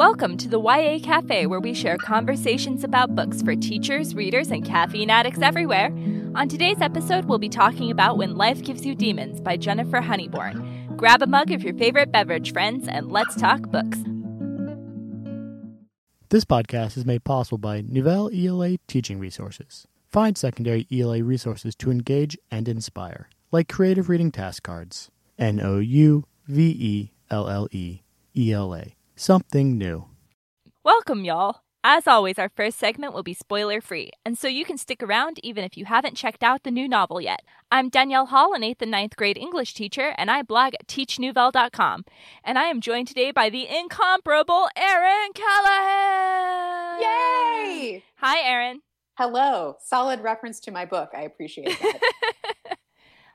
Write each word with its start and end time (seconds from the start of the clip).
Welcome 0.00 0.38
to 0.38 0.48
the 0.48 0.58
YA 0.58 0.98
Cafe, 1.02 1.44
where 1.44 1.60
we 1.60 1.74
share 1.74 1.98
conversations 1.98 2.84
about 2.84 3.14
books 3.14 3.42
for 3.42 3.54
teachers, 3.54 4.14
readers, 4.14 4.50
and 4.50 4.64
caffeine 4.64 5.10
addicts 5.10 5.42
everywhere. 5.42 5.88
On 6.34 6.48
today's 6.48 6.80
episode, 6.80 7.26
we'll 7.26 7.36
be 7.36 7.50
talking 7.50 7.90
about 7.90 8.16
When 8.16 8.34
Life 8.34 8.62
Gives 8.62 8.86
You 8.86 8.94
Demons 8.94 9.42
by 9.42 9.58
Jennifer 9.58 10.00
Honeybourn. 10.00 10.96
Grab 10.96 11.20
a 11.20 11.26
mug 11.26 11.50
of 11.50 11.62
your 11.62 11.74
favorite 11.74 12.10
beverage, 12.10 12.54
friends, 12.54 12.88
and 12.88 13.12
let's 13.12 13.36
talk 13.36 13.70
books. 13.70 13.98
This 16.30 16.46
podcast 16.46 16.96
is 16.96 17.04
made 17.04 17.22
possible 17.22 17.58
by 17.58 17.82
Nouvelle 17.82 18.30
ELA 18.32 18.78
Teaching 18.86 19.18
Resources. 19.18 19.86
Find 20.10 20.38
secondary 20.38 20.86
ELA 20.90 21.22
resources 21.22 21.74
to 21.74 21.90
engage 21.90 22.38
and 22.50 22.68
inspire, 22.68 23.28
like 23.52 23.68
creative 23.68 24.08
reading 24.08 24.32
task 24.32 24.62
cards. 24.62 25.10
N 25.38 25.60
O 25.60 25.78
U 25.78 26.24
V 26.46 26.70
E 26.70 27.12
L 27.30 27.50
L 27.50 27.68
E 27.70 28.00
E 28.34 28.50
L 28.50 28.74
A. 28.74 28.96
Something 29.20 29.76
new. 29.76 30.06
Welcome, 30.82 31.26
y'all. 31.26 31.56
As 31.84 32.06
always, 32.06 32.38
our 32.38 32.48
first 32.48 32.78
segment 32.78 33.12
will 33.12 33.22
be 33.22 33.34
spoiler 33.34 33.82
free, 33.82 34.12
and 34.24 34.38
so 34.38 34.48
you 34.48 34.64
can 34.64 34.78
stick 34.78 35.02
around 35.02 35.38
even 35.42 35.62
if 35.62 35.76
you 35.76 35.84
haven't 35.84 36.16
checked 36.16 36.42
out 36.42 36.62
the 36.62 36.70
new 36.70 36.88
novel 36.88 37.20
yet. 37.20 37.40
I'm 37.70 37.90
Danielle 37.90 38.24
Hall, 38.24 38.54
an 38.54 38.62
8th 38.62 38.80
and 38.80 38.90
ninth 38.90 39.16
grade 39.16 39.36
English 39.36 39.74
teacher, 39.74 40.14
and 40.16 40.30
I 40.30 40.40
blog 40.40 40.72
at 40.72 40.86
teachnouvelle.com. 40.86 42.06
And 42.42 42.58
I 42.58 42.64
am 42.64 42.80
joined 42.80 43.08
today 43.08 43.30
by 43.30 43.50
the 43.50 43.68
incomparable 43.68 44.70
Erin 44.74 45.34
Callahan! 45.34 47.02
Yay! 47.02 48.02
Hi, 48.20 48.40
Erin. 48.40 48.80
Hello. 49.18 49.76
Solid 49.84 50.20
reference 50.22 50.60
to 50.60 50.70
my 50.70 50.86
book. 50.86 51.10
I 51.14 51.24
appreciate 51.24 51.78
that. 51.78 52.00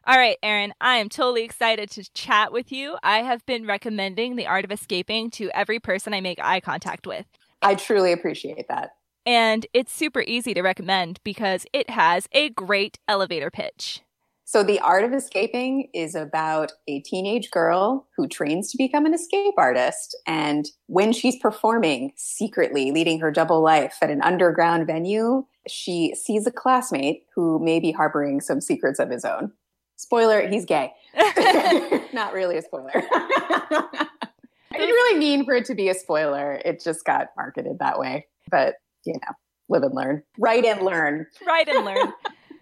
All 0.08 0.20
right, 0.20 0.38
Erin, 0.44 0.72
I 0.80 0.98
am 0.98 1.10
totally 1.10 1.44
excited 1.44 1.90
to 1.92 2.14
chat 2.14 2.52
with 2.52 2.72
you. 2.72 2.96
I 3.02 3.24
have 3.24 3.44
been 3.48 3.66
recommending 3.66 4.36
The 4.36 4.46
Art 4.46 4.64
of 4.64 4.72
Escaping 4.72 5.32
to 5.32 5.50
every 5.50 5.80
person 5.80 6.14
I 6.14 6.22
make 6.22 6.38
eye 6.40 6.60
contact 6.60 7.08
with. 7.08 7.26
I 7.64 7.74
truly 7.74 8.12
appreciate 8.12 8.68
that. 8.70 8.92
And 9.26 9.66
it's 9.74 9.92
super 9.92 10.22
easy 10.22 10.54
to 10.54 10.62
recommend 10.62 11.22
because 11.24 11.66
it 11.74 11.90
has 11.90 12.30
a 12.34 12.50
great 12.50 13.00
elevator 13.08 13.50
pitch. 13.50 14.02
So, 14.44 14.62
The 14.62 14.80
Art 14.80 15.04
of 15.06 15.12
Escaping 15.12 15.90
is 15.92 16.14
about 16.14 16.72
a 16.88 17.00
teenage 17.00 17.50
girl 17.50 18.06
who 18.16 18.28
trains 18.28 18.70
to 18.72 18.78
become 18.78 19.08
an 19.08 19.14
escape 19.16 19.56
artist. 19.58 20.16
And 20.28 20.68
when 20.86 21.14
she's 21.14 21.40
performing 21.40 22.14
secretly, 22.16 22.92
leading 22.92 23.22
her 23.22 23.32
double 23.32 23.64
life 23.64 23.98
at 24.04 24.12
an 24.12 24.22
underground 24.22 24.86
venue, 24.86 25.48
she 25.68 26.14
sees 26.14 26.46
a 26.46 26.52
classmate 26.52 27.24
who 27.34 27.58
may 27.58 27.80
be 27.80 27.92
harboring 27.92 28.40
some 28.40 28.62
secrets 28.62 29.00
of 29.00 29.10
his 29.10 29.26
own. 29.26 29.54
Spoiler, 29.96 30.48
he's 30.48 30.66
gay. 30.66 30.92
Not 32.14 32.34
really 32.34 32.58
a 32.58 32.62
spoiler. 32.62 32.92
I 32.94 34.78
didn't 34.78 34.90
really 34.90 35.20
mean 35.20 35.46
for 35.46 35.54
it 35.54 35.66
to 35.66 35.76
be 35.76 35.90
a 35.90 35.94
spoiler. 35.94 36.62
It 36.66 36.84
just 36.84 37.06
got 37.06 37.28
marketed 37.38 37.80
that 37.80 37.98
way. 37.98 38.28
But, 38.52 38.76
you 39.06 39.14
know, 39.14 39.34
live 39.70 39.84
and 39.84 39.96
learn. 39.96 40.24
Write 40.38 40.66
and 40.66 40.82
learn. 40.82 41.28
Write 41.48 41.70
and 41.70 41.86
learn. 41.86 42.14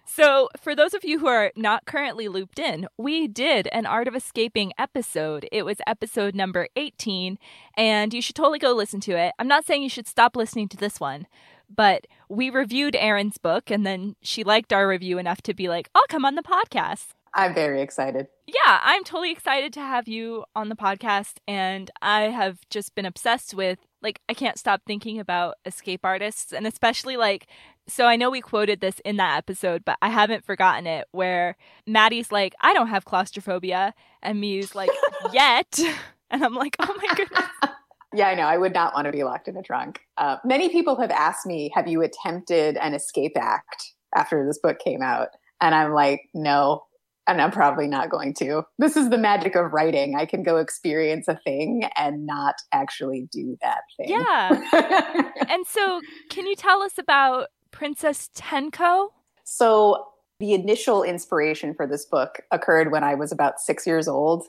So, 0.06 0.48
for 0.60 0.76
those 0.76 0.94
of 0.94 1.02
you 1.02 1.18
who 1.18 1.26
are 1.26 1.50
not 1.56 1.86
currently 1.86 2.28
looped 2.28 2.58
in, 2.58 2.86
we 2.98 3.26
did 3.26 3.68
an 3.72 3.86
Art 3.86 4.06
of 4.06 4.14
Escaping 4.14 4.72
episode. 4.78 5.48
It 5.50 5.64
was 5.64 5.78
episode 5.86 6.34
number 6.34 6.68
18, 6.76 7.38
and 7.76 8.12
you 8.12 8.20
should 8.20 8.36
totally 8.36 8.58
go 8.58 8.72
listen 8.72 9.00
to 9.00 9.18
it. 9.18 9.32
I'm 9.38 9.48
not 9.48 9.64
saying 9.64 9.82
you 9.82 9.88
should 9.88 10.06
stop 10.06 10.36
listening 10.36 10.68
to 10.68 10.76
this 10.76 11.00
one, 11.00 11.26
but 11.74 12.06
we 12.28 12.50
reviewed 12.50 12.94
Erin's 12.94 13.38
book, 13.38 13.70
and 13.70 13.86
then 13.86 14.14
she 14.20 14.44
liked 14.44 14.72
our 14.72 14.86
review 14.86 15.18
enough 15.18 15.40
to 15.42 15.54
be 15.54 15.68
like, 15.68 15.88
I'll 15.94 16.06
come 16.08 16.24
on 16.24 16.34
the 16.34 16.42
podcast. 16.42 17.06
I'm 17.34 17.52
very 17.52 17.82
excited. 17.82 18.28
Yeah, 18.46 18.80
I'm 18.82 19.02
totally 19.02 19.32
excited 19.32 19.72
to 19.74 19.80
have 19.80 20.06
you 20.06 20.44
on 20.54 20.68
the 20.68 20.76
podcast. 20.76 21.38
And 21.48 21.90
I 22.00 22.22
have 22.22 22.58
just 22.70 22.94
been 22.94 23.06
obsessed 23.06 23.54
with, 23.54 23.80
like, 24.02 24.20
I 24.28 24.34
can't 24.34 24.58
stop 24.58 24.82
thinking 24.86 25.18
about 25.18 25.56
escape 25.64 26.00
artists. 26.04 26.52
And 26.52 26.66
especially, 26.66 27.16
like, 27.16 27.48
so 27.88 28.06
I 28.06 28.16
know 28.16 28.30
we 28.30 28.40
quoted 28.40 28.80
this 28.80 29.00
in 29.04 29.16
that 29.16 29.36
episode, 29.36 29.84
but 29.84 29.98
I 30.00 30.10
haven't 30.10 30.44
forgotten 30.44 30.86
it 30.86 31.06
where 31.10 31.56
Maddie's 31.86 32.30
like, 32.30 32.54
I 32.60 32.72
don't 32.72 32.88
have 32.88 33.04
claustrophobia. 33.04 33.94
And 34.22 34.40
Miu's 34.40 34.74
like, 34.74 34.90
yet. 35.32 35.80
And 36.30 36.44
I'm 36.44 36.54
like, 36.54 36.76
oh 36.78 36.94
my 36.96 37.14
goodness. 37.14 37.48
Yeah, 38.16 38.28
I 38.28 38.36
know. 38.36 38.44
I 38.44 38.56
would 38.56 38.72
not 38.72 38.94
want 38.94 39.06
to 39.06 39.12
be 39.12 39.24
locked 39.24 39.48
in 39.48 39.56
a 39.56 39.62
trunk. 39.62 39.98
Uh, 40.16 40.36
many 40.44 40.68
people 40.68 40.94
have 41.00 41.10
asked 41.10 41.46
me, 41.46 41.72
have 41.74 41.88
you 41.88 42.00
attempted 42.00 42.76
an 42.76 42.94
escape 42.94 43.32
act 43.36 43.92
after 44.14 44.46
this 44.46 44.56
book 44.56 44.78
came 44.78 45.02
out? 45.02 45.30
And 45.60 45.74
I'm 45.74 45.92
like, 45.92 46.28
no, 46.32 46.84
and 47.26 47.40
I'm 47.40 47.50
probably 47.50 47.86
not 47.86 48.10
going 48.10 48.34
to. 48.34 48.64
This 48.78 48.96
is 48.96 49.10
the 49.10 49.18
magic 49.18 49.54
of 49.54 49.72
writing. 49.72 50.16
I 50.16 50.26
can 50.26 50.42
go 50.42 50.58
experience 50.58 51.26
a 51.28 51.38
thing 51.44 51.84
and 51.96 52.26
not 52.26 52.56
actually 52.72 53.28
do 53.32 53.56
that 53.62 53.82
thing. 53.96 54.10
Yeah. 54.10 55.22
and 55.48 55.66
so, 55.66 56.00
can 56.30 56.46
you 56.46 56.54
tell 56.54 56.82
us 56.82 56.98
about 56.98 57.48
Princess 57.70 58.30
Tenko? 58.36 59.08
So, 59.44 60.06
the 60.40 60.52
initial 60.52 61.02
inspiration 61.02 61.74
for 61.74 61.86
this 61.86 62.04
book 62.04 62.40
occurred 62.50 62.92
when 62.92 63.04
I 63.04 63.14
was 63.14 63.32
about 63.32 63.60
six 63.60 63.86
years 63.86 64.08
old, 64.08 64.46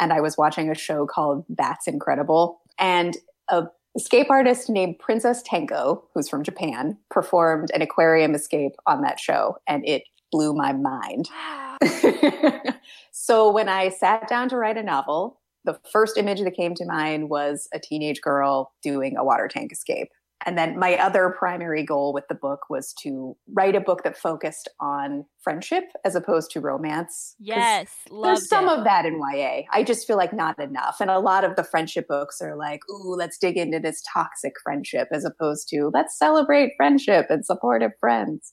and 0.00 0.12
I 0.12 0.20
was 0.20 0.36
watching 0.36 0.70
a 0.70 0.74
show 0.74 1.06
called 1.06 1.44
That's 1.48 1.86
Incredible. 1.86 2.60
And 2.78 3.16
a 3.48 3.64
escape 3.94 4.30
artist 4.30 4.68
named 4.68 4.98
Princess 4.98 5.42
Tenko, 5.42 6.02
who's 6.14 6.28
from 6.28 6.42
Japan, 6.42 6.98
performed 7.10 7.70
an 7.72 7.82
aquarium 7.82 8.34
escape 8.34 8.72
on 8.86 9.02
that 9.02 9.20
show, 9.20 9.56
and 9.68 9.86
it 9.86 10.02
blew 10.32 10.54
my 10.54 10.72
mind. 10.72 11.28
so 13.12 13.50
when 13.50 13.68
I 13.68 13.88
sat 13.88 14.28
down 14.28 14.48
to 14.50 14.56
write 14.56 14.76
a 14.76 14.82
novel, 14.82 15.40
the 15.64 15.78
first 15.92 16.16
image 16.16 16.40
that 16.40 16.54
came 16.54 16.74
to 16.74 16.86
mind 16.86 17.28
was 17.28 17.68
a 17.74 17.80
teenage 17.80 18.20
girl 18.20 18.72
doing 18.82 19.16
a 19.16 19.24
water 19.24 19.48
tank 19.48 19.72
escape. 19.72 20.08
And 20.44 20.58
then 20.58 20.78
my 20.78 20.96
other 20.96 21.34
primary 21.36 21.82
goal 21.82 22.12
with 22.12 22.24
the 22.28 22.34
book 22.34 22.68
was 22.68 22.92
to 23.02 23.36
write 23.54 23.74
a 23.74 23.80
book 23.80 24.04
that 24.04 24.18
focused 24.18 24.68
on 24.80 25.24
friendship 25.40 25.84
as 26.04 26.14
opposed 26.14 26.50
to 26.50 26.60
romance. 26.60 27.34
Yes, 27.38 27.90
there's 28.22 28.48
some 28.48 28.68
it. 28.68 28.78
of 28.78 28.84
that 28.84 29.06
in 29.06 29.18
YA. 29.18 29.62
I 29.72 29.82
just 29.82 30.06
feel 30.06 30.18
like 30.18 30.34
not 30.34 30.60
enough. 30.60 30.96
And 31.00 31.10
a 31.10 31.18
lot 31.18 31.44
of 31.44 31.56
the 31.56 31.64
friendship 31.64 32.06
books 32.06 32.40
are 32.42 32.54
like, 32.54 32.80
ooh, 32.90 33.16
let's 33.16 33.38
dig 33.38 33.56
into 33.56 33.80
this 33.80 34.02
toxic 34.12 34.52
friendship 34.62 35.08
as 35.10 35.24
opposed 35.24 35.68
to 35.70 35.90
let's 35.92 36.18
celebrate 36.18 36.74
friendship 36.76 37.26
and 37.30 37.44
supportive 37.44 37.92
friends. 37.98 38.52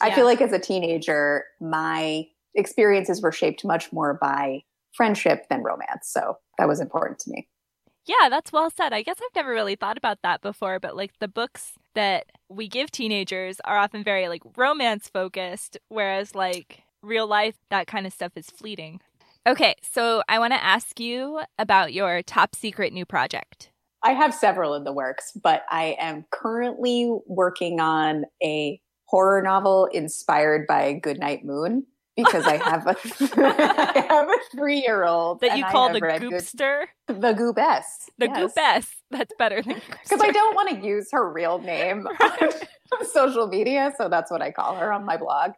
I 0.00 0.14
feel 0.14 0.24
like 0.24 0.40
as 0.40 0.52
a 0.52 0.60
teenager, 0.60 1.44
my 1.60 2.24
experiences 2.58 3.22
were 3.22 3.32
shaped 3.32 3.64
much 3.64 3.92
more 3.92 4.18
by 4.20 4.62
friendship 4.92 5.46
than 5.48 5.62
romance. 5.62 6.10
So 6.10 6.36
that 6.58 6.68
was 6.68 6.80
important 6.80 7.20
to 7.20 7.30
me. 7.30 7.48
Yeah, 8.06 8.30
that's 8.30 8.52
well 8.52 8.70
said. 8.70 8.92
I 8.92 9.02
guess 9.02 9.18
I've 9.20 9.34
never 9.34 9.50
really 9.50 9.76
thought 9.76 9.98
about 9.98 10.18
that 10.22 10.40
before, 10.40 10.80
but 10.80 10.96
like 10.96 11.12
the 11.20 11.28
books 11.28 11.72
that 11.94 12.26
we 12.48 12.66
give 12.66 12.90
teenagers 12.90 13.58
are 13.64 13.76
often 13.76 14.02
very 14.02 14.28
like 14.28 14.42
romance 14.56 15.08
focused, 15.08 15.76
whereas 15.88 16.34
like 16.34 16.82
real 17.02 17.26
life, 17.26 17.56
that 17.70 17.86
kind 17.86 18.06
of 18.06 18.12
stuff 18.12 18.32
is 18.34 18.46
fleeting. 18.46 19.00
Okay, 19.46 19.74
so 19.82 20.22
I 20.28 20.38
want 20.38 20.52
to 20.54 20.64
ask 20.64 20.98
you 20.98 21.40
about 21.58 21.92
your 21.92 22.22
top 22.22 22.54
secret 22.56 22.92
new 22.92 23.04
project. 23.04 23.70
I 24.02 24.12
have 24.12 24.34
several 24.34 24.74
in 24.74 24.84
the 24.84 24.92
works, 24.92 25.32
but 25.42 25.64
I 25.70 25.96
am 25.98 26.24
currently 26.30 27.14
working 27.26 27.80
on 27.80 28.24
a 28.42 28.80
horror 29.06 29.42
novel 29.42 29.86
inspired 29.86 30.66
by 30.66 30.94
Goodnight 30.94 31.44
Moon 31.44 31.86
because 32.18 32.46
I 32.46 32.56
have 32.56 32.86
a 32.86 32.96
I 33.36 34.06
have 34.08 34.28
a 34.28 34.38
three 34.50 34.80
year 34.80 35.04
old 35.04 35.40
that 35.40 35.56
you 35.56 35.64
call 35.64 35.92
the 35.92 36.00
goopster, 36.00 36.86
good, 37.06 37.20
the 37.20 37.32
goobess, 37.32 38.08
the 38.18 38.26
yes. 38.26 38.52
goobess. 38.52 38.86
That's 39.10 39.32
better 39.38 39.62
than 39.62 39.80
because 40.02 40.20
I 40.20 40.30
don't 40.32 40.54
want 40.54 40.68
to 40.70 40.86
use 40.86 41.08
her 41.12 41.30
real 41.30 41.60
name 41.60 42.06
on 42.20 42.50
social 43.12 43.46
media, 43.46 43.94
so 43.96 44.08
that's 44.08 44.30
what 44.30 44.42
I 44.42 44.50
call 44.50 44.74
her 44.74 44.92
on 44.92 45.04
my 45.04 45.16
blog. 45.16 45.52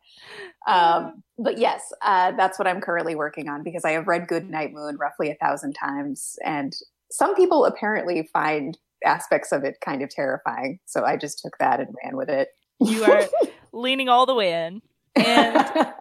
Um, 0.67 1.23
but 1.39 1.57
yes, 1.57 1.93
uh, 2.03 2.33
that's 2.33 2.59
what 2.59 2.69
I'm 2.69 2.83
currently 2.83 3.15
working 3.15 3.49
on 3.49 3.63
because 3.63 3.85
I 3.85 3.93
have 3.93 4.07
read 4.07 4.29
Good 4.29 4.51
Night 4.51 4.73
Moon 4.73 4.99
roughly 5.01 5.31
a 5.31 5.37
thousand 5.37 5.73
times, 5.73 6.39
and 6.45 6.75
some 7.11 7.35
people 7.35 7.65
apparently 7.65 8.29
find 8.33 8.79
aspects 9.05 9.51
of 9.51 9.65
it 9.65 9.79
kind 9.81 10.03
of 10.03 10.11
terrifying. 10.11 10.79
So 10.85 11.05
I 11.05 11.17
just 11.17 11.41
took 11.41 11.57
that 11.59 11.81
and 11.81 11.89
ran 12.05 12.19
with 12.19 12.29
it. 12.29 12.49
You 12.81 13.05
are 13.05 13.27
leaning 13.73 14.11
all 14.11 14.27
the 14.27 14.35
way 14.35 14.53
in. 14.53 14.83
And 15.17 15.93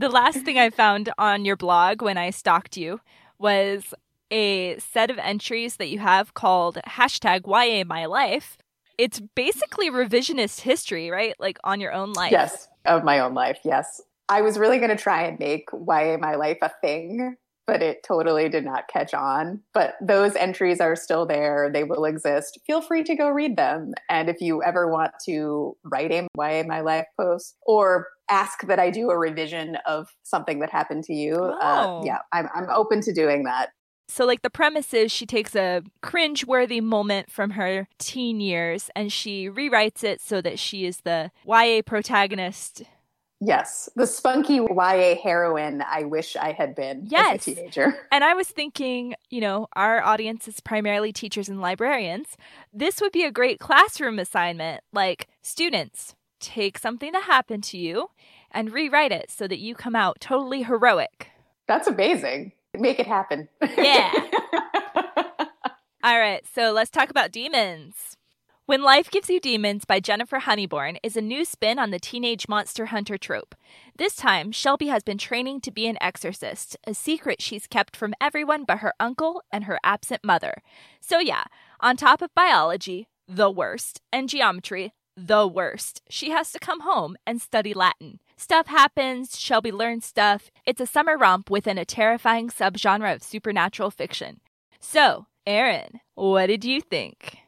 the 0.00 0.08
last 0.08 0.40
thing 0.40 0.58
I 0.58 0.70
found 0.70 1.12
on 1.18 1.44
your 1.44 1.56
blog 1.56 2.00
when 2.00 2.16
I 2.16 2.30
stalked 2.30 2.78
you 2.78 3.00
was 3.38 3.92
a 4.30 4.78
set 4.78 5.10
of 5.10 5.18
entries 5.18 5.76
that 5.76 5.90
you 5.90 5.98
have 5.98 6.32
called 6.32 6.78
hashtag 6.86 7.42
YA 7.46 7.84
My 7.84 8.06
Life. 8.06 8.56
It's 8.96 9.20
basically 9.20 9.90
revisionist 9.90 10.60
history, 10.60 11.10
right? 11.10 11.34
Like 11.38 11.58
on 11.64 11.80
your 11.80 11.92
own 11.92 12.14
life. 12.14 12.32
Yes, 12.32 12.68
of 12.86 13.04
my 13.04 13.18
own 13.18 13.34
life. 13.34 13.58
Yes. 13.62 14.00
I 14.30 14.40
was 14.40 14.58
really 14.58 14.78
going 14.78 14.90
to 14.90 14.96
try 14.96 15.24
and 15.24 15.38
make 15.38 15.68
YA 15.72 16.16
My 16.16 16.34
Life 16.34 16.58
a 16.62 16.70
thing 16.80 17.36
but 17.70 17.82
it 17.82 18.02
totally 18.02 18.48
did 18.48 18.64
not 18.64 18.88
catch 18.88 19.14
on. 19.14 19.60
But 19.72 19.94
those 20.02 20.34
entries 20.34 20.80
are 20.80 20.96
still 20.96 21.24
there. 21.24 21.70
They 21.72 21.84
will 21.84 22.04
exist. 22.04 22.58
Feel 22.66 22.80
free 22.82 23.04
to 23.04 23.14
go 23.14 23.28
read 23.28 23.56
them. 23.56 23.92
And 24.08 24.28
if 24.28 24.40
you 24.40 24.60
ever 24.60 24.90
want 24.90 25.12
to 25.26 25.76
write 25.84 26.10
a 26.10 26.26
YA 26.36 26.64
My 26.66 26.80
Life 26.80 27.06
post 27.16 27.54
or 27.62 28.08
ask 28.30 28.66
that 28.66 28.78
I 28.78 28.90
do 28.90 29.10
a 29.10 29.18
revision 29.18 29.76
of 29.86 30.08
something 30.22 30.60
that 30.60 30.70
happened 30.70 31.04
to 31.04 31.14
you, 31.14 31.34
uh, 31.34 31.58
oh. 31.60 32.00
uh, 32.00 32.04
yeah, 32.04 32.18
I'm, 32.32 32.48
I'm 32.54 32.68
open 32.70 33.00
to 33.02 33.12
doing 33.12 33.44
that. 33.44 33.70
So, 34.08 34.24
like, 34.24 34.42
the 34.42 34.50
premise 34.50 34.92
is 34.92 35.12
she 35.12 35.24
takes 35.24 35.54
a 35.54 35.82
cringe 36.02 36.44
worthy 36.44 36.80
moment 36.80 37.30
from 37.30 37.50
her 37.50 37.86
teen 37.98 38.40
years 38.40 38.90
and 38.96 39.12
she 39.12 39.48
rewrites 39.48 40.02
it 40.02 40.20
so 40.20 40.40
that 40.40 40.58
she 40.58 40.84
is 40.84 41.02
the 41.02 41.30
YA 41.46 41.82
protagonist. 41.86 42.82
Yes, 43.40 43.88
the 43.96 44.06
spunky 44.06 44.56
YA 44.56 45.14
heroine 45.22 45.82
I 45.88 46.02
wish 46.04 46.36
I 46.36 46.52
had 46.52 46.74
been 46.74 47.06
yes. 47.08 47.36
as 47.36 47.48
a 47.48 47.54
teenager. 47.54 47.98
And 48.12 48.22
I 48.22 48.34
was 48.34 48.48
thinking, 48.48 49.14
you 49.30 49.40
know, 49.40 49.68
our 49.74 50.02
audience 50.02 50.46
is 50.46 50.60
primarily 50.60 51.12
teachers 51.12 51.48
and 51.48 51.60
librarians. 51.60 52.36
This 52.72 53.00
would 53.00 53.12
be 53.12 53.24
a 53.24 53.30
great 53.30 53.60
classroom 53.60 54.18
assignment. 54.18 54.82
Like, 54.92 55.28
students, 55.40 56.16
take 56.40 56.78
something 56.78 57.12
that 57.12 57.24
happened 57.24 57.64
to 57.64 57.78
you 57.78 58.10
and 58.50 58.72
rewrite 58.72 59.12
it 59.12 59.30
so 59.30 59.46
that 59.46 59.58
you 59.58 59.74
come 59.74 59.94
out 59.94 60.20
totally 60.20 60.62
heroic. 60.62 61.28
That's 61.66 61.86
amazing. 61.86 62.52
Make 62.76 62.98
it 62.98 63.06
happen. 63.06 63.48
Yeah. 63.76 64.12
All 66.02 66.18
right, 66.18 66.44
so 66.54 66.72
let's 66.72 66.90
talk 66.90 67.10
about 67.10 67.30
demons. 67.30 68.16
When 68.70 68.82
Life 68.82 69.10
Gives 69.10 69.28
You 69.28 69.40
Demons 69.40 69.84
by 69.84 69.98
Jennifer 69.98 70.38
Honeybourn 70.38 70.98
is 71.02 71.16
a 71.16 71.20
new 71.20 71.44
spin 71.44 71.78
on 71.78 71.90
the 71.90 71.98
teenage 71.98 72.48
monster 72.48 72.86
hunter 72.86 73.18
trope. 73.18 73.56
This 73.96 74.14
time, 74.14 74.52
Shelby 74.52 74.86
has 74.86 75.02
been 75.02 75.18
training 75.18 75.60
to 75.62 75.72
be 75.72 75.88
an 75.88 75.98
exorcist, 76.00 76.76
a 76.86 76.94
secret 76.94 77.42
she's 77.42 77.66
kept 77.66 77.96
from 77.96 78.14
everyone 78.20 78.62
but 78.62 78.78
her 78.78 78.94
uncle 79.00 79.42
and 79.52 79.64
her 79.64 79.80
absent 79.82 80.22
mother. 80.22 80.62
So, 81.00 81.18
yeah, 81.18 81.42
on 81.80 81.96
top 81.96 82.22
of 82.22 82.32
biology, 82.32 83.08
the 83.26 83.50
worst, 83.50 84.00
and 84.12 84.28
geometry, 84.28 84.92
the 85.16 85.46
worst, 85.46 86.02
she 86.08 86.30
has 86.30 86.52
to 86.52 86.58
come 86.58 86.80
home 86.80 87.16
and 87.26 87.40
study 87.40 87.74
Latin. 87.74 88.20
Stuff 88.36 88.68
happens, 88.68 89.38
Shelby 89.38 89.70
learns 89.70 90.06
stuff. 90.06 90.50
It's 90.64 90.80
a 90.80 90.86
summer 90.86 91.18
romp 91.18 91.50
within 91.50 91.76
a 91.78 91.84
terrifying 91.84 92.48
subgenre 92.48 93.14
of 93.14 93.22
supernatural 93.22 93.90
fiction. 93.90 94.40
So, 94.78 95.26
Erin, 95.46 96.00
what 96.14 96.46
did 96.46 96.64
you 96.64 96.80
think? 96.80 97.38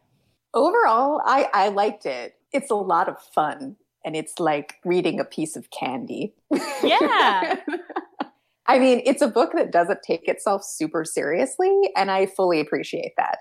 Overall, 0.52 1.22
I, 1.24 1.48
I 1.54 1.68
liked 1.68 2.04
it. 2.04 2.34
It's 2.52 2.70
a 2.70 2.74
lot 2.74 3.08
of 3.08 3.16
fun, 3.34 3.76
and 4.04 4.14
it's 4.14 4.38
like 4.38 4.74
reading 4.84 5.18
a 5.18 5.24
piece 5.24 5.56
of 5.56 5.70
candy. 5.70 6.34
Yeah. 6.82 7.56
I 8.66 8.78
mean, 8.78 9.02
it's 9.04 9.22
a 9.22 9.28
book 9.28 9.52
that 9.54 9.72
doesn't 9.72 10.02
take 10.02 10.28
itself 10.28 10.62
super 10.62 11.04
seriously, 11.04 11.90
and 11.96 12.10
I 12.10 12.26
fully 12.26 12.60
appreciate 12.60 13.12
that. 13.16 13.38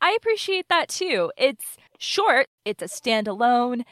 I 0.00 0.16
appreciate 0.16 0.68
that 0.68 0.88
too. 0.88 1.30
It's 1.36 1.76
short, 2.02 2.48
it's 2.64 2.82
a 2.82 2.86
standalone, 2.86 3.82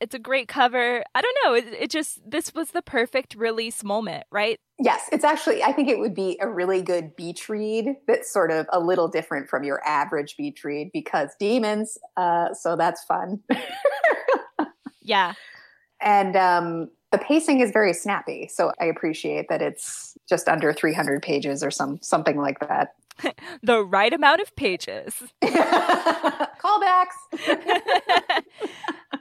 it's 0.00 0.14
a 0.14 0.18
great 0.18 0.48
cover. 0.48 1.02
I 1.14 1.20
don't 1.20 1.36
know. 1.44 1.54
It, 1.54 1.82
it, 1.82 1.90
just, 1.90 2.18
this 2.28 2.54
was 2.54 2.70
the 2.70 2.82
perfect 2.82 3.34
release 3.34 3.82
moment, 3.82 4.24
right? 4.30 4.58
Yes, 4.78 5.08
it's 5.10 5.24
actually, 5.24 5.62
I 5.62 5.72
think 5.72 5.88
it 5.88 5.98
would 5.98 6.14
be 6.14 6.38
a 6.40 6.48
really 6.48 6.82
good 6.82 7.16
beach 7.16 7.48
read 7.48 7.96
that's 8.06 8.32
sort 8.32 8.50
of 8.50 8.66
a 8.72 8.78
little 8.78 9.08
different 9.08 9.48
from 9.48 9.64
your 9.64 9.84
average 9.84 10.36
beach 10.36 10.62
read 10.62 10.90
because 10.92 11.30
demons. 11.40 11.98
Uh, 12.16 12.54
so 12.54 12.76
that's 12.76 13.02
fun. 13.04 13.40
yeah. 15.02 15.34
And 16.00 16.36
um, 16.36 16.90
the 17.10 17.18
pacing 17.18 17.60
is 17.60 17.72
very 17.72 17.92
snappy. 17.92 18.48
So 18.48 18.72
I 18.80 18.84
appreciate 18.84 19.48
that 19.48 19.60
it's 19.60 20.16
just 20.28 20.48
under 20.48 20.72
300 20.72 21.22
pages 21.22 21.64
or 21.64 21.72
some 21.72 21.98
something 22.02 22.36
like 22.36 22.60
that. 22.60 22.94
the 23.62 23.84
right 23.84 24.12
amount 24.12 24.40
of 24.40 24.54
pages. 24.56 25.22
Callbacks. 25.42 27.16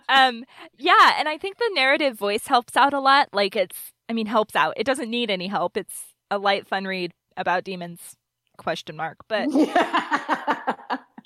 um, 0.09 0.43
yeah, 0.77 1.15
and 1.17 1.27
I 1.29 1.37
think 1.37 1.57
the 1.57 1.71
narrative 1.73 2.17
voice 2.17 2.47
helps 2.47 2.75
out 2.75 2.93
a 2.93 2.99
lot. 2.99 3.29
Like 3.33 3.55
it's, 3.55 3.93
I 4.09 4.13
mean, 4.13 4.27
helps 4.27 4.55
out. 4.55 4.73
It 4.77 4.85
doesn't 4.85 5.09
need 5.09 5.29
any 5.29 5.47
help. 5.47 5.77
It's 5.77 6.13
a 6.29 6.37
light, 6.37 6.67
fun 6.67 6.85
read 6.85 7.13
about 7.35 7.63
demons. 7.63 8.15
Question 8.57 8.95
mark, 8.95 9.17
but 9.27 9.47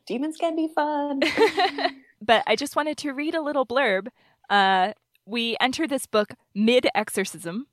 demons 0.06 0.35
can 0.38 0.53
be 0.53 0.67
fun. 0.75 1.21
but 2.21 2.44
I 2.45 2.57
just 2.57 2.75
wanted 2.75 2.97
to 2.97 3.12
read 3.12 3.35
a 3.35 3.41
little 3.41 3.65
blurb. 3.65 4.07
Uh, 4.50 4.91
we 5.25 5.56
enter 5.62 5.88
this 5.88 6.06
book 6.06 6.33
mid 6.53 6.88
exorcism, 6.94 7.67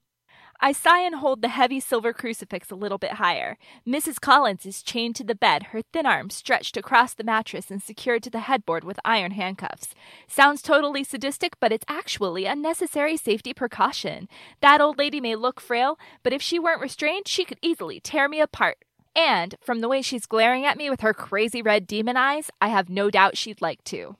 I 0.60 0.72
sigh 0.72 1.02
and 1.02 1.16
hold 1.16 1.40
the 1.40 1.48
heavy 1.48 1.78
silver 1.78 2.12
crucifix 2.12 2.70
a 2.70 2.74
little 2.74 2.98
bit 2.98 3.12
higher. 3.12 3.58
Mrs. 3.86 4.20
Collins 4.20 4.66
is 4.66 4.82
chained 4.82 5.14
to 5.16 5.24
the 5.24 5.36
bed, 5.36 5.64
her 5.64 5.82
thin 5.82 6.04
arms 6.04 6.34
stretched 6.34 6.76
across 6.76 7.14
the 7.14 7.22
mattress 7.22 7.70
and 7.70 7.80
secured 7.80 8.24
to 8.24 8.30
the 8.30 8.40
headboard 8.40 8.82
with 8.82 8.98
iron 9.04 9.30
handcuffs. 9.30 9.94
Sounds 10.26 10.60
totally 10.60 11.04
sadistic, 11.04 11.60
but 11.60 11.70
it's 11.70 11.84
actually 11.88 12.44
a 12.44 12.56
necessary 12.56 13.16
safety 13.16 13.54
precaution. 13.54 14.28
That 14.60 14.80
old 14.80 14.98
lady 14.98 15.20
may 15.20 15.36
look 15.36 15.60
frail, 15.60 15.96
but 16.24 16.32
if 16.32 16.42
she 16.42 16.58
weren't 16.58 16.82
restrained, 16.82 17.28
she 17.28 17.44
could 17.44 17.58
easily 17.62 18.00
tear 18.00 18.28
me 18.28 18.40
apart. 18.40 18.78
And 19.14 19.54
from 19.60 19.80
the 19.80 19.88
way 19.88 20.02
she's 20.02 20.26
glaring 20.26 20.64
at 20.64 20.76
me 20.76 20.90
with 20.90 21.02
her 21.02 21.14
crazy 21.14 21.62
red 21.62 21.86
demon 21.86 22.16
eyes, 22.16 22.50
I 22.60 22.68
have 22.68 22.88
no 22.88 23.10
doubt 23.10 23.36
she'd 23.36 23.62
like 23.62 23.84
to. 23.84 24.16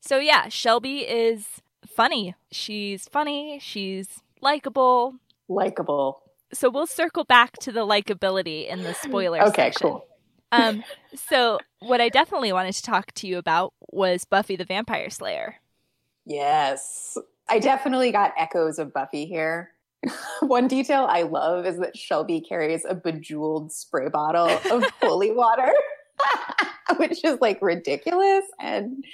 So, 0.00 0.18
yeah, 0.18 0.48
Shelby 0.48 1.00
is 1.00 1.46
funny. 1.86 2.34
She's 2.50 3.06
funny, 3.08 3.58
she's 3.60 4.20
likable, 4.40 5.14
likable. 5.50 6.22
So 6.52 6.70
we'll 6.70 6.86
circle 6.86 7.24
back 7.24 7.58
to 7.58 7.72
the 7.72 7.86
likability 7.86 8.68
in 8.68 8.82
the 8.82 8.94
spoiler 8.94 9.42
okay, 9.48 9.70
section. 9.70 9.88
cool. 9.88 10.06
um, 10.52 10.82
so 11.14 11.58
what 11.80 12.00
I 12.00 12.08
definitely 12.08 12.52
wanted 12.52 12.74
to 12.74 12.82
talk 12.82 13.12
to 13.16 13.26
you 13.26 13.38
about 13.38 13.74
was 13.90 14.24
Buffy 14.24 14.56
the 14.56 14.64
Vampire 14.64 15.10
Slayer. 15.10 15.56
Yes. 16.24 17.16
I 17.48 17.58
definitely 17.58 18.12
got 18.12 18.32
echoes 18.38 18.78
of 18.78 18.92
Buffy 18.92 19.26
here. 19.26 19.70
One 20.40 20.68
detail 20.68 21.06
I 21.08 21.22
love 21.22 21.66
is 21.66 21.78
that 21.78 21.96
Shelby 21.96 22.40
carries 22.40 22.84
a 22.84 22.94
bejeweled 22.94 23.72
spray 23.72 24.08
bottle 24.08 24.48
of 24.70 24.84
holy 25.02 25.32
water, 25.32 25.72
which 26.96 27.24
is 27.24 27.38
like 27.40 27.58
ridiculous 27.60 28.44
and 28.58 29.04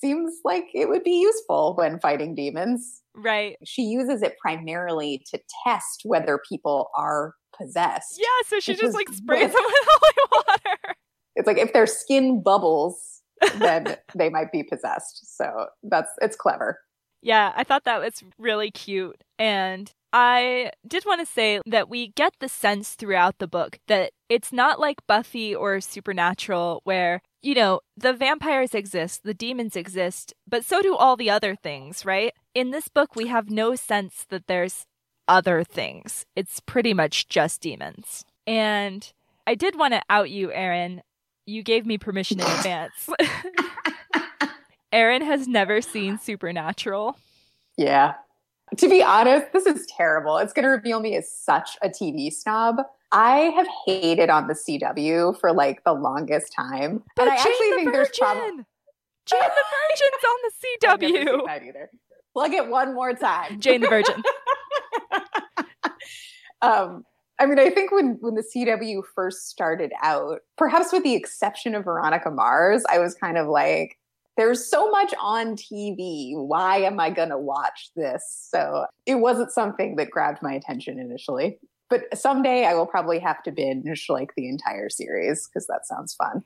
seems 0.00 0.32
like 0.44 0.66
it 0.74 0.88
would 0.88 1.04
be 1.04 1.20
useful 1.20 1.74
when 1.76 1.98
fighting 2.00 2.34
demons. 2.34 3.02
Right. 3.14 3.56
She 3.64 3.82
uses 3.82 4.22
it 4.22 4.36
primarily 4.40 5.24
to 5.30 5.40
test 5.66 6.02
whether 6.04 6.40
people 6.48 6.90
are 6.96 7.34
possessed. 7.56 8.18
Yeah, 8.18 8.48
so 8.48 8.60
she 8.60 8.74
just 8.74 8.94
like 8.94 9.08
sprays 9.08 9.52
them 9.52 9.62
with 9.64 9.86
holy 9.88 10.42
water. 10.46 10.94
It's 11.36 11.46
like 11.46 11.58
if 11.58 11.72
their 11.72 11.86
skin 11.86 12.42
bubbles, 12.42 13.22
then 13.58 13.96
they 14.14 14.28
might 14.28 14.52
be 14.52 14.62
possessed. 14.62 15.36
So 15.36 15.66
that's 15.82 16.10
it's 16.20 16.36
clever. 16.36 16.78
Yeah, 17.22 17.52
I 17.56 17.64
thought 17.64 17.84
that 17.84 18.00
was 18.00 18.22
really 18.38 18.70
cute. 18.70 19.22
And 19.38 19.90
I 20.12 20.72
did 20.86 21.04
want 21.04 21.20
to 21.20 21.26
say 21.26 21.60
that 21.66 21.88
we 21.88 22.08
get 22.08 22.34
the 22.40 22.48
sense 22.48 22.94
throughout 22.94 23.38
the 23.38 23.48
book 23.48 23.78
that 23.88 24.12
it's 24.28 24.52
not 24.52 24.78
like 24.78 25.06
Buffy 25.06 25.54
or 25.54 25.80
Supernatural, 25.80 26.80
where, 26.84 27.22
you 27.42 27.54
know, 27.54 27.80
the 27.96 28.12
vampires 28.12 28.74
exist, 28.74 29.22
the 29.24 29.34
demons 29.34 29.76
exist, 29.76 30.34
but 30.46 30.64
so 30.64 30.82
do 30.82 30.94
all 30.94 31.16
the 31.16 31.30
other 31.30 31.56
things, 31.56 32.04
right? 32.04 32.32
In 32.54 32.70
this 32.70 32.88
book, 32.88 33.16
we 33.16 33.28
have 33.28 33.50
no 33.50 33.74
sense 33.74 34.26
that 34.28 34.46
there's 34.46 34.84
other 35.26 35.64
things. 35.64 36.26
It's 36.36 36.60
pretty 36.60 36.94
much 36.94 37.28
just 37.28 37.60
demons. 37.60 38.24
And 38.46 39.10
I 39.46 39.54
did 39.54 39.78
want 39.78 39.94
to 39.94 40.02
out 40.10 40.30
you, 40.30 40.52
Erin. 40.52 41.02
You 41.46 41.62
gave 41.62 41.86
me 41.86 41.98
permission 41.98 42.40
in 42.40 42.46
advance. 42.58 43.08
Erin 44.92 45.22
has 45.22 45.46
never 45.46 45.80
seen 45.80 46.18
Supernatural. 46.18 47.16
Yeah. 47.76 48.14
To 48.76 48.88
be 48.88 49.02
honest, 49.02 49.52
this 49.52 49.66
is 49.66 49.86
terrible. 49.86 50.36
It's 50.38 50.52
going 50.52 50.64
to 50.64 50.70
reveal 50.70 51.00
me 51.00 51.16
as 51.16 51.30
such 51.30 51.76
a 51.82 51.88
TV 51.88 52.32
snob. 52.32 52.76
I 53.12 53.52
have 53.56 53.66
hated 53.86 54.30
on 54.30 54.48
the 54.48 54.54
CW 54.54 55.38
for 55.40 55.52
like 55.52 55.82
the 55.84 55.94
longest 55.94 56.52
time. 56.52 57.02
But 57.16 57.22
and 57.22 57.30
I 57.32 57.36
Jane 57.36 57.52
actually 57.52 57.70
the 57.70 57.76
think 57.76 57.86
Virgin. 57.86 57.92
there's 57.92 58.18
probably 58.18 58.64
Jane 59.26 59.40
the 59.40 59.64
Virgin's 59.88 60.24
on 60.28 60.36
the 60.42 61.38
CW. 61.40 61.46
that 61.46 61.62
either. 61.64 61.90
Plug 62.34 62.52
it 62.52 62.68
one 62.68 62.94
more 62.94 63.14
time. 63.14 63.60
Jane 63.60 63.80
the 63.80 63.88
Virgin. 63.88 64.22
um, 66.62 67.04
I 67.40 67.46
mean, 67.46 67.58
I 67.58 67.70
think 67.70 67.92
when 67.92 68.18
when 68.20 68.34
the 68.34 68.44
CW 68.54 69.02
first 69.14 69.48
started 69.48 69.92
out, 70.02 70.40
perhaps 70.56 70.92
with 70.92 71.04
the 71.04 71.14
exception 71.14 71.74
of 71.74 71.84
Veronica 71.84 72.30
Mars, 72.30 72.84
I 72.90 72.98
was 72.98 73.14
kind 73.14 73.38
of 73.38 73.46
like, 73.48 73.96
there's 74.36 74.68
so 74.68 74.90
much 74.90 75.14
on 75.20 75.56
TV. 75.56 76.32
Why 76.36 76.78
am 76.78 77.00
I 77.00 77.10
going 77.10 77.30
to 77.30 77.38
watch 77.38 77.90
this? 77.96 78.22
So 78.50 78.86
it 79.06 79.16
wasn't 79.16 79.52
something 79.52 79.96
that 79.96 80.10
grabbed 80.10 80.42
my 80.42 80.52
attention 80.52 80.98
initially. 80.98 81.58
But 81.90 82.16
someday 82.16 82.66
I 82.66 82.74
will 82.74 82.86
probably 82.86 83.18
have 83.18 83.42
to 83.44 83.52
binge 83.52 84.06
like 84.08 84.34
the 84.36 84.48
entire 84.48 84.88
series 84.90 85.48
because 85.48 85.66
that 85.66 85.86
sounds 85.86 86.14
fun. 86.14 86.44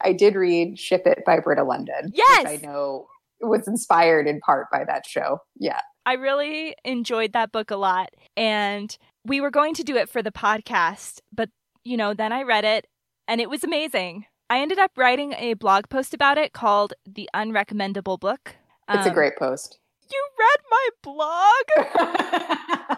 I 0.00 0.12
did 0.12 0.34
read 0.34 0.78
Ship 0.78 1.02
It 1.06 1.24
by 1.26 1.40
Britta 1.40 1.62
Lundin. 1.62 2.12
Yes. 2.12 2.44
Which 2.44 2.62
I 2.62 2.66
know 2.66 3.08
was 3.40 3.68
inspired 3.68 4.26
in 4.26 4.40
part 4.40 4.70
by 4.70 4.84
that 4.84 5.06
show. 5.06 5.40
Yeah. 5.56 5.80
I 6.06 6.14
really 6.14 6.74
enjoyed 6.84 7.32
that 7.32 7.52
book 7.52 7.70
a 7.70 7.76
lot. 7.76 8.10
And 8.36 8.96
we 9.24 9.40
were 9.40 9.50
going 9.50 9.74
to 9.74 9.84
do 9.84 9.96
it 9.96 10.08
for 10.08 10.22
the 10.22 10.32
podcast, 10.32 11.20
but, 11.32 11.50
you 11.84 11.96
know, 11.96 12.14
then 12.14 12.32
I 12.32 12.42
read 12.42 12.64
it 12.64 12.86
and 13.26 13.40
it 13.40 13.50
was 13.50 13.62
amazing. 13.62 14.24
I 14.48 14.60
ended 14.60 14.78
up 14.78 14.92
writing 14.96 15.34
a 15.34 15.54
blog 15.54 15.90
post 15.90 16.14
about 16.14 16.38
it 16.38 16.54
called 16.54 16.94
The 17.04 17.28
Unrecommendable 17.34 18.18
Book. 18.18 18.56
It's 18.88 19.06
um, 19.06 19.12
a 19.12 19.14
great 19.14 19.36
post. 19.36 19.78
You 20.10 20.28
read 20.38 20.60
my 20.70 20.88
blog? 21.02 22.97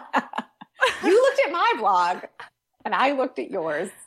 you 1.03 1.21
looked 1.21 1.41
at 1.45 1.51
my 1.51 1.73
blog 1.77 2.23
and 2.85 2.95
I 2.95 3.11
looked 3.11 3.39
at 3.39 3.51
yours. 3.51 3.89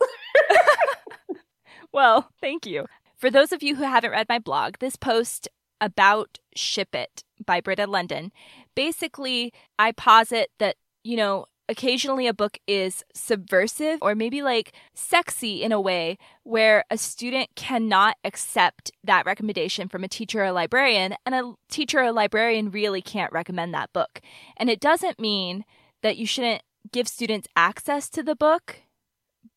Well, 1.94 2.28
thank 2.40 2.66
you. 2.66 2.86
For 3.16 3.30
those 3.30 3.52
of 3.52 3.62
you 3.62 3.76
who 3.76 3.84
haven't 3.84 4.10
read 4.10 4.26
my 4.28 4.40
blog, 4.40 4.78
this 4.80 4.96
post 4.96 5.48
about 5.80 6.40
Ship 6.56 6.92
It 6.92 7.22
by 7.46 7.60
Britta 7.60 7.86
Lundin, 7.86 8.32
basically, 8.74 9.52
I 9.78 9.92
posit 9.92 10.50
that, 10.58 10.74
you 11.04 11.16
know, 11.16 11.46
occasionally 11.68 12.26
a 12.26 12.34
book 12.34 12.58
is 12.66 13.04
subversive 13.14 14.00
or 14.02 14.16
maybe 14.16 14.42
like 14.42 14.72
sexy 14.92 15.62
in 15.62 15.70
a 15.70 15.80
way 15.80 16.18
where 16.42 16.82
a 16.90 16.98
student 16.98 17.50
cannot 17.54 18.16
accept 18.24 18.90
that 19.04 19.24
recommendation 19.24 19.88
from 19.88 20.02
a 20.02 20.08
teacher 20.08 20.40
or 20.40 20.46
a 20.46 20.52
librarian, 20.52 21.14
and 21.24 21.34
a 21.36 21.54
teacher 21.70 22.00
or 22.00 22.06
a 22.06 22.12
librarian 22.12 22.72
really 22.72 23.00
can't 23.00 23.32
recommend 23.32 23.72
that 23.72 23.92
book. 23.92 24.20
And 24.56 24.68
it 24.68 24.80
doesn't 24.80 25.20
mean 25.20 25.64
that 26.04 26.18
you 26.18 26.26
shouldn't 26.26 26.62
give 26.92 27.08
students 27.08 27.48
access 27.56 28.10
to 28.10 28.22
the 28.22 28.36
book. 28.36 28.76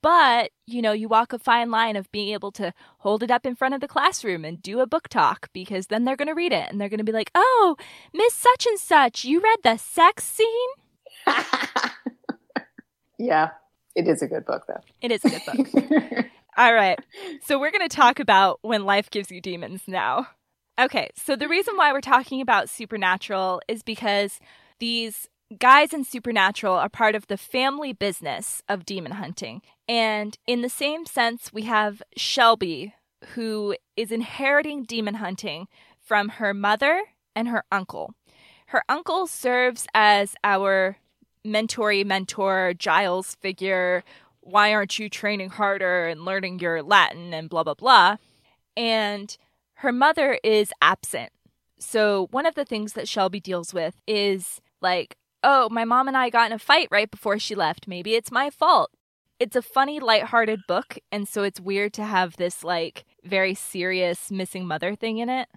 But, 0.01 0.51
you 0.65 0.81
know, 0.81 0.93
you 0.93 1.09
walk 1.09 1.33
a 1.33 1.39
fine 1.39 1.69
line 1.69 1.97
of 1.97 2.11
being 2.11 2.29
able 2.29 2.51
to 2.53 2.73
hold 2.99 3.21
it 3.21 3.29
up 3.29 3.45
in 3.45 3.53
front 3.53 3.75
of 3.75 3.81
the 3.81 3.87
classroom 3.87 4.45
and 4.45 4.61
do 4.61 4.79
a 4.79 4.87
book 4.87 5.09
talk 5.09 5.49
because 5.51 5.87
then 5.87 6.05
they're 6.05 6.15
going 6.15 6.29
to 6.29 6.33
read 6.33 6.53
it 6.53 6.71
and 6.71 6.79
they're 6.79 6.87
going 6.87 6.99
to 6.99 7.03
be 7.03 7.11
like, 7.11 7.31
oh, 7.35 7.75
Miss 8.13 8.33
Such 8.33 8.65
and 8.65 8.79
Such, 8.79 9.25
you 9.25 9.41
read 9.41 9.59
the 9.63 9.75
sex 9.77 10.23
scene? 10.23 10.47
yeah, 13.19 13.49
it 13.93 14.07
is 14.07 14.21
a 14.21 14.27
good 14.27 14.45
book, 14.45 14.63
though. 14.67 14.81
It 15.01 15.11
is 15.11 15.25
a 15.25 15.29
good 15.29 15.41
book. 15.45 16.25
All 16.57 16.73
right. 16.73 16.97
So 17.43 17.59
we're 17.59 17.71
going 17.71 17.87
to 17.87 17.95
talk 17.95 18.21
about 18.21 18.59
When 18.61 18.85
Life 18.85 19.09
Gives 19.09 19.31
You 19.31 19.41
Demons 19.41 19.81
now. 19.85 20.29
Okay. 20.79 21.09
So 21.15 21.35
the 21.35 21.49
reason 21.49 21.75
why 21.75 21.91
we're 21.91 21.99
talking 21.99 22.39
about 22.39 22.69
Supernatural 22.69 23.61
is 23.67 23.83
because 23.83 24.39
these 24.79 25.27
guys 25.55 25.93
in 25.93 26.03
Supernatural 26.03 26.75
are 26.75 26.89
part 26.89 27.15
of 27.15 27.27
the 27.27 27.37
family 27.37 27.93
business 27.93 28.61
of 28.67 28.85
demon 28.85 29.13
hunting. 29.13 29.61
And 29.87 30.37
in 30.45 30.61
the 30.61 30.69
same 30.69 31.05
sense, 31.05 31.53
we 31.53 31.63
have 31.63 32.01
Shelby, 32.17 32.93
who 33.33 33.75
is 33.95 34.11
inheriting 34.11 34.83
demon 34.83 35.15
hunting 35.15 35.67
from 36.01 36.29
her 36.29 36.53
mother 36.53 37.01
and 37.35 37.47
her 37.47 37.63
uncle. 37.71 38.13
Her 38.67 38.83
uncle 38.89 39.27
serves 39.27 39.87
as 39.93 40.35
our 40.43 40.97
mentory 41.45 42.05
mentor, 42.05 42.73
Giles 42.77 43.35
figure. 43.35 44.03
Why 44.41 44.73
aren't 44.73 44.99
you 44.99 45.09
training 45.09 45.51
harder 45.51 46.07
and 46.07 46.25
learning 46.25 46.59
your 46.59 46.83
Latin 46.83 47.33
and 47.33 47.49
blah, 47.49 47.63
blah, 47.63 47.73
blah? 47.73 48.17
And 48.75 49.35
her 49.75 49.93
mother 49.93 50.39
is 50.43 50.71
absent. 50.81 51.31
So, 51.79 52.27
one 52.31 52.47
of 52.47 52.55
the 52.55 52.65
things 52.65 52.93
that 52.93 53.07
Shelby 53.07 53.39
deals 53.39 53.73
with 53.73 54.01
is 54.07 54.59
like, 54.81 55.15
oh, 55.43 55.69
my 55.69 55.85
mom 55.85 56.07
and 56.07 56.17
I 56.17 56.29
got 56.29 56.51
in 56.51 56.55
a 56.55 56.59
fight 56.59 56.87
right 56.91 57.09
before 57.09 57.39
she 57.39 57.55
left. 57.55 57.87
Maybe 57.87 58.15
it's 58.15 58.31
my 58.31 58.49
fault. 58.49 58.91
It's 59.39 59.55
a 59.55 59.61
funny, 59.61 59.99
lighthearted 59.99 60.61
book. 60.67 60.97
And 61.11 61.27
so 61.27 61.43
it's 61.43 61.59
weird 61.59 61.93
to 61.93 62.03
have 62.03 62.37
this 62.37 62.63
like 62.63 63.05
very 63.23 63.53
serious 63.53 64.31
missing 64.31 64.65
mother 64.65 64.95
thing 64.95 65.19
in 65.19 65.29
it. 65.29 65.47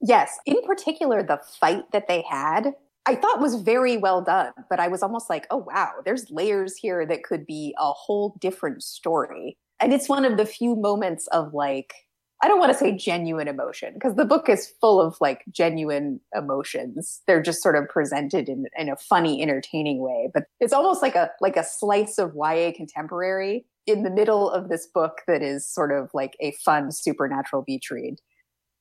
Yes. 0.00 0.38
In 0.46 0.62
particular, 0.66 1.22
the 1.22 1.40
fight 1.60 1.90
that 1.92 2.08
they 2.08 2.24
had, 2.28 2.74
I 3.06 3.14
thought 3.14 3.40
was 3.40 3.56
very 3.56 3.96
well 3.96 4.20
done. 4.20 4.52
But 4.68 4.80
I 4.80 4.88
was 4.88 5.02
almost 5.02 5.30
like, 5.30 5.46
oh, 5.50 5.58
wow, 5.58 5.92
there's 6.04 6.30
layers 6.30 6.76
here 6.76 7.06
that 7.06 7.24
could 7.24 7.46
be 7.46 7.74
a 7.78 7.92
whole 7.92 8.36
different 8.40 8.82
story. 8.82 9.56
And 9.80 9.92
it's 9.92 10.08
one 10.08 10.24
of 10.24 10.36
the 10.36 10.46
few 10.46 10.76
moments 10.76 11.26
of 11.28 11.54
like, 11.54 11.94
I 12.42 12.48
don't 12.48 12.58
want 12.58 12.72
to 12.72 12.78
say 12.78 12.96
genuine 12.96 13.46
emotion 13.46 13.94
because 13.94 14.16
the 14.16 14.24
book 14.24 14.48
is 14.48 14.72
full 14.80 15.00
of 15.00 15.16
like 15.20 15.44
genuine 15.50 16.20
emotions. 16.34 17.20
They're 17.28 17.40
just 17.40 17.62
sort 17.62 17.76
of 17.76 17.88
presented 17.88 18.48
in, 18.48 18.64
in 18.76 18.88
a 18.88 18.96
funny, 18.96 19.40
entertaining 19.40 20.00
way. 20.00 20.28
But 20.34 20.44
it's 20.58 20.72
almost 20.72 21.02
like 21.02 21.14
a 21.14 21.30
like 21.40 21.56
a 21.56 21.62
slice 21.62 22.18
of 22.18 22.32
YA 22.34 22.72
contemporary 22.76 23.64
in 23.86 24.02
the 24.02 24.10
middle 24.10 24.50
of 24.50 24.68
this 24.68 24.88
book 24.92 25.22
that 25.28 25.40
is 25.40 25.68
sort 25.68 25.92
of 25.92 26.10
like 26.12 26.36
a 26.40 26.52
fun 26.64 26.90
supernatural 26.90 27.62
beach 27.62 27.90
read. 27.92 28.16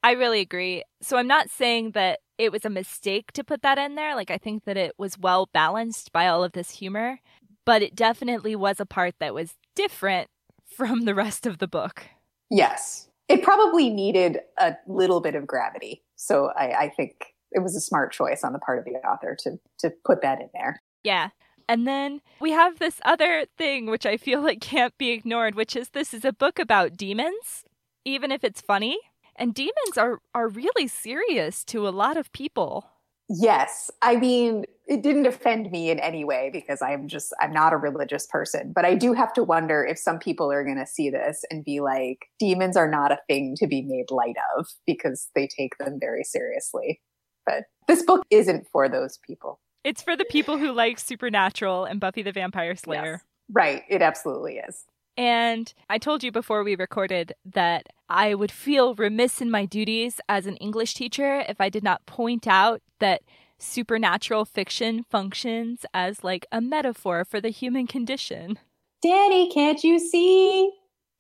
I 0.03 0.13
really 0.13 0.39
agree. 0.39 0.83
So 1.03 1.17
I'm 1.17 1.27
not 1.27 1.51
saying 1.51 1.91
that 1.91 2.19
it 2.39 2.51
was 2.51 2.65
a 2.65 2.69
mistake 2.71 3.31
to 3.33 3.43
put 3.43 3.61
that 3.61 3.77
in 3.77 3.93
there. 3.93 4.15
Like 4.15 4.31
I 4.31 4.39
think 4.39 4.63
that 4.65 4.77
it 4.77 4.93
was 4.97 5.19
well 5.19 5.49
balanced 5.53 6.11
by 6.11 6.27
all 6.27 6.43
of 6.43 6.53
this 6.53 6.71
humor, 6.71 7.19
but 7.63 7.83
it 7.83 7.95
definitely 7.95 8.55
was 8.55 8.79
a 8.79 8.87
part 8.87 9.13
that 9.19 9.35
was 9.35 9.53
different 9.75 10.29
from 10.75 11.05
the 11.05 11.13
rest 11.13 11.45
of 11.45 11.59
the 11.59 11.67
book. 11.67 12.05
Yes, 12.49 13.07
it 13.31 13.43
probably 13.43 13.89
needed 13.89 14.39
a 14.57 14.75
little 14.87 15.21
bit 15.21 15.35
of 15.35 15.47
gravity. 15.47 16.03
So 16.17 16.51
I, 16.57 16.71
I 16.71 16.89
think 16.89 17.33
it 17.51 17.63
was 17.63 17.75
a 17.75 17.81
smart 17.81 18.11
choice 18.11 18.43
on 18.43 18.51
the 18.51 18.59
part 18.59 18.77
of 18.77 18.85
the 18.85 18.91
author 19.07 19.37
to 19.43 19.57
to 19.79 19.91
put 20.05 20.21
that 20.21 20.41
in 20.41 20.49
there. 20.53 20.81
Yeah. 21.03 21.29
And 21.69 21.87
then 21.87 22.21
we 22.41 22.51
have 22.51 22.79
this 22.79 22.99
other 23.05 23.45
thing 23.57 23.85
which 23.85 24.05
I 24.05 24.17
feel 24.17 24.41
like 24.41 24.59
can't 24.59 24.97
be 24.97 25.11
ignored, 25.11 25.55
which 25.55 25.75
is 25.75 25.89
this 25.89 26.13
is 26.13 26.25
a 26.25 26.33
book 26.33 26.59
about 26.59 26.97
demons, 26.97 27.63
even 28.03 28.31
if 28.31 28.43
it's 28.43 28.59
funny. 28.59 28.97
And 29.37 29.53
demons 29.53 29.97
are 29.97 30.19
are 30.35 30.49
really 30.49 30.87
serious 30.87 31.63
to 31.65 31.87
a 31.87 31.89
lot 31.89 32.17
of 32.17 32.33
people. 32.33 32.87
Yes. 33.29 33.89
I 34.01 34.17
mean, 34.17 34.65
it 34.91 35.01
didn't 35.01 35.25
offend 35.25 35.71
me 35.71 35.89
in 35.89 35.99
any 35.99 36.25
way 36.25 36.49
because 36.51 36.81
I'm 36.81 37.07
just 37.07 37.33
I'm 37.39 37.53
not 37.53 37.71
a 37.71 37.77
religious 37.77 38.27
person, 38.27 38.73
but 38.75 38.83
I 38.83 38.93
do 38.93 39.13
have 39.13 39.31
to 39.33 39.43
wonder 39.43 39.85
if 39.85 39.97
some 39.97 40.19
people 40.19 40.51
are 40.51 40.65
going 40.65 40.79
to 40.79 40.85
see 40.85 41.09
this 41.09 41.45
and 41.49 41.63
be 41.63 41.79
like 41.79 42.25
demons 42.39 42.75
are 42.75 42.91
not 42.91 43.09
a 43.09 43.19
thing 43.25 43.55
to 43.59 43.67
be 43.67 43.83
made 43.83 44.11
light 44.11 44.35
of 44.57 44.67
because 44.85 45.29
they 45.33 45.47
take 45.47 45.77
them 45.77 45.97
very 45.97 46.25
seriously. 46.25 46.99
But 47.45 47.63
this 47.87 48.03
book 48.03 48.25
isn't 48.29 48.67
for 48.67 48.89
those 48.89 49.17
people. 49.25 49.61
It's 49.85 50.01
for 50.01 50.17
the 50.17 50.25
people 50.25 50.57
who 50.57 50.73
like 50.73 50.99
Supernatural 50.99 51.85
and 51.85 52.01
Buffy 52.01 52.21
the 52.21 52.33
Vampire 52.33 52.75
Slayer. 52.75 53.11
Yes. 53.11 53.21
Right, 53.49 53.83
it 53.89 54.01
absolutely 54.01 54.57
is. 54.57 54.83
And 55.15 55.73
I 55.89 55.99
told 55.99 56.21
you 56.21 56.33
before 56.33 56.65
we 56.65 56.75
recorded 56.75 57.33
that 57.45 57.87
I 58.09 58.33
would 58.33 58.51
feel 58.51 58.95
remiss 58.95 59.41
in 59.41 59.49
my 59.49 59.65
duties 59.65 60.19
as 60.27 60.47
an 60.47 60.57
English 60.57 60.95
teacher 60.95 61.45
if 61.47 61.61
I 61.61 61.69
did 61.69 61.83
not 61.83 62.05
point 62.05 62.45
out 62.45 62.81
that 62.99 63.21
supernatural 63.61 64.45
fiction 64.45 65.03
functions 65.03 65.85
as 65.93 66.23
like 66.23 66.45
a 66.51 66.61
metaphor 66.61 67.23
for 67.23 67.39
the 67.39 67.49
human 67.49 67.87
condition. 67.87 68.57
Danny, 69.01 69.49
can't 69.51 69.83
you 69.83 69.99
see? 69.99 70.71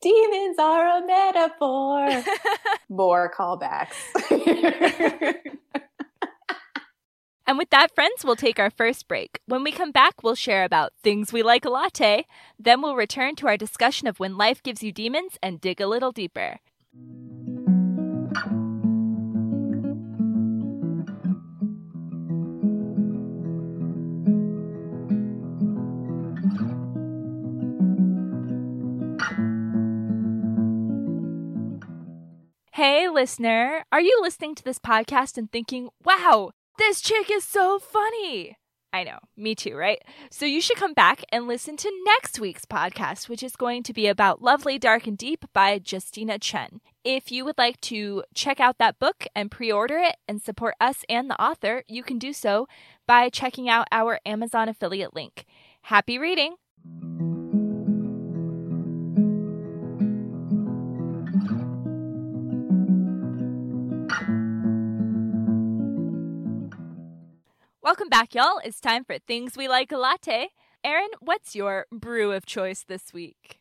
Demons 0.01 0.57
are 0.59 0.97
a 0.97 1.05
metaphor. 1.05 2.23
More 2.89 3.31
callbacks. 3.31 3.93
and 7.47 7.57
with 7.57 7.69
that, 7.69 7.93
friends, 7.93 8.23
we'll 8.23 8.35
take 8.35 8.59
our 8.59 8.71
first 8.71 9.07
break. 9.07 9.39
When 9.45 9.63
we 9.63 9.71
come 9.71 9.91
back, 9.91 10.23
we'll 10.23 10.35
share 10.35 10.63
about 10.63 10.93
things 11.03 11.31
we 11.31 11.43
like 11.43 11.65
a 11.65 11.69
latte. 11.69 12.25
Then 12.57 12.81
we'll 12.81 12.95
return 12.95 13.35
to 13.37 13.47
our 13.47 13.57
discussion 13.57 14.07
of 14.07 14.19
when 14.19 14.37
life 14.37 14.63
gives 14.63 14.81
you 14.81 14.91
demons 14.91 15.37
and 15.43 15.61
dig 15.61 15.79
a 15.79 15.87
little 15.87 16.11
deeper. 16.11 16.57
Hey, 32.81 33.07
listener, 33.07 33.85
are 33.91 34.01
you 34.01 34.17
listening 34.23 34.55
to 34.55 34.63
this 34.63 34.79
podcast 34.79 35.37
and 35.37 35.51
thinking, 35.51 35.89
wow, 36.03 36.49
this 36.79 36.99
chick 36.99 37.29
is 37.29 37.43
so 37.43 37.77
funny? 37.77 38.57
I 38.91 39.03
know, 39.03 39.19
me 39.37 39.53
too, 39.53 39.75
right? 39.75 40.01
So 40.31 40.47
you 40.47 40.61
should 40.61 40.77
come 40.77 40.95
back 40.95 41.23
and 41.31 41.47
listen 41.47 41.77
to 41.77 41.91
next 42.05 42.39
week's 42.39 42.65
podcast, 42.65 43.29
which 43.29 43.43
is 43.43 43.55
going 43.55 43.83
to 43.83 43.93
be 43.93 44.07
about 44.07 44.41
Lovely, 44.41 44.79
Dark, 44.79 45.05
and 45.05 45.15
Deep 45.15 45.45
by 45.53 45.79
Justina 45.85 46.39
Chen. 46.39 46.81
If 47.03 47.31
you 47.31 47.45
would 47.45 47.59
like 47.59 47.79
to 47.81 48.23
check 48.33 48.59
out 48.59 48.79
that 48.79 48.97
book 48.97 49.27
and 49.35 49.51
pre 49.51 49.71
order 49.71 49.99
it 49.99 50.15
and 50.27 50.41
support 50.41 50.73
us 50.81 51.05
and 51.07 51.29
the 51.29 51.39
author, 51.39 51.83
you 51.87 52.01
can 52.01 52.17
do 52.17 52.33
so 52.33 52.67
by 53.05 53.29
checking 53.29 53.69
out 53.69 53.89
our 53.91 54.19
Amazon 54.25 54.67
affiliate 54.67 55.13
link. 55.13 55.45
Happy 55.83 56.17
reading! 56.17 56.55
Welcome 67.91 68.07
back, 68.07 68.33
y'all. 68.33 68.61
It's 68.63 68.79
time 68.79 69.03
for 69.03 69.17
Things 69.19 69.57
We 69.57 69.67
Like 69.67 69.91
a 69.91 69.97
Latte. 69.97 70.47
Erin, 70.81 71.09
what's 71.19 71.57
your 71.57 71.87
brew 71.91 72.31
of 72.31 72.45
choice 72.45 72.85
this 72.87 73.11
week? 73.13 73.59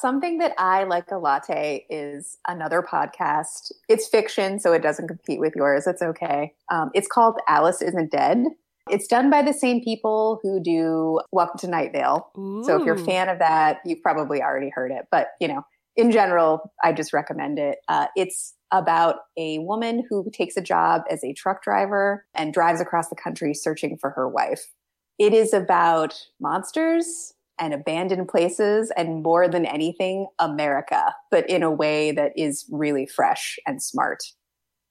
Something 0.00 0.38
that 0.38 0.52
I 0.58 0.82
like 0.82 1.12
a 1.12 1.16
latte 1.16 1.86
is 1.88 2.38
another 2.48 2.82
podcast. 2.82 3.70
It's 3.88 4.08
fiction, 4.08 4.58
so 4.58 4.72
it 4.72 4.82
doesn't 4.82 5.06
compete 5.06 5.38
with 5.38 5.52
yours. 5.54 5.86
It's 5.86 6.02
okay. 6.02 6.54
Um, 6.72 6.90
it's 6.92 7.06
called 7.06 7.36
Alice 7.46 7.80
Isn't 7.80 8.10
Dead. 8.10 8.46
It's 8.90 9.06
done 9.06 9.30
by 9.30 9.42
the 9.42 9.52
same 9.52 9.80
people 9.80 10.40
who 10.42 10.60
do 10.60 11.20
Welcome 11.30 11.60
to 11.60 11.68
Night 11.68 11.92
Vale. 11.92 12.32
Ooh. 12.36 12.64
So 12.64 12.80
if 12.80 12.84
you're 12.84 12.96
a 12.96 13.04
fan 13.04 13.28
of 13.28 13.38
that, 13.38 13.78
you've 13.84 14.02
probably 14.02 14.42
already 14.42 14.70
heard 14.74 14.90
it. 14.90 15.04
But, 15.12 15.28
you 15.40 15.46
know, 15.46 15.62
in 15.94 16.10
general, 16.10 16.72
I 16.82 16.92
just 16.92 17.12
recommend 17.12 17.60
it. 17.60 17.78
Uh, 17.86 18.08
it's 18.16 18.54
about 18.70 19.16
a 19.36 19.58
woman 19.60 20.04
who 20.08 20.30
takes 20.32 20.56
a 20.56 20.62
job 20.62 21.02
as 21.10 21.24
a 21.24 21.32
truck 21.32 21.62
driver 21.62 22.26
and 22.34 22.52
drives 22.52 22.80
across 22.80 23.08
the 23.08 23.16
country 23.16 23.54
searching 23.54 23.96
for 23.98 24.10
her 24.10 24.28
wife. 24.28 24.72
It 25.18 25.32
is 25.32 25.52
about 25.52 26.14
monsters 26.40 27.34
and 27.58 27.74
abandoned 27.74 28.28
places 28.28 28.92
and 28.96 29.22
more 29.22 29.48
than 29.48 29.66
anything, 29.66 30.28
America, 30.38 31.14
but 31.30 31.48
in 31.50 31.62
a 31.62 31.70
way 31.70 32.12
that 32.12 32.32
is 32.36 32.64
really 32.70 33.06
fresh 33.06 33.58
and 33.66 33.82
smart. 33.82 34.22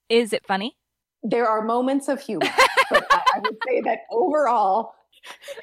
Is 0.08 0.32
it 0.32 0.46
funny? 0.46 0.76
There 1.22 1.48
are 1.48 1.62
moments 1.62 2.08
of 2.08 2.20
humor, 2.20 2.46
but 2.90 3.06
I, 3.10 3.22
I 3.36 3.38
would 3.40 3.56
say 3.66 3.80
that 3.82 4.00
overall, 4.10 4.92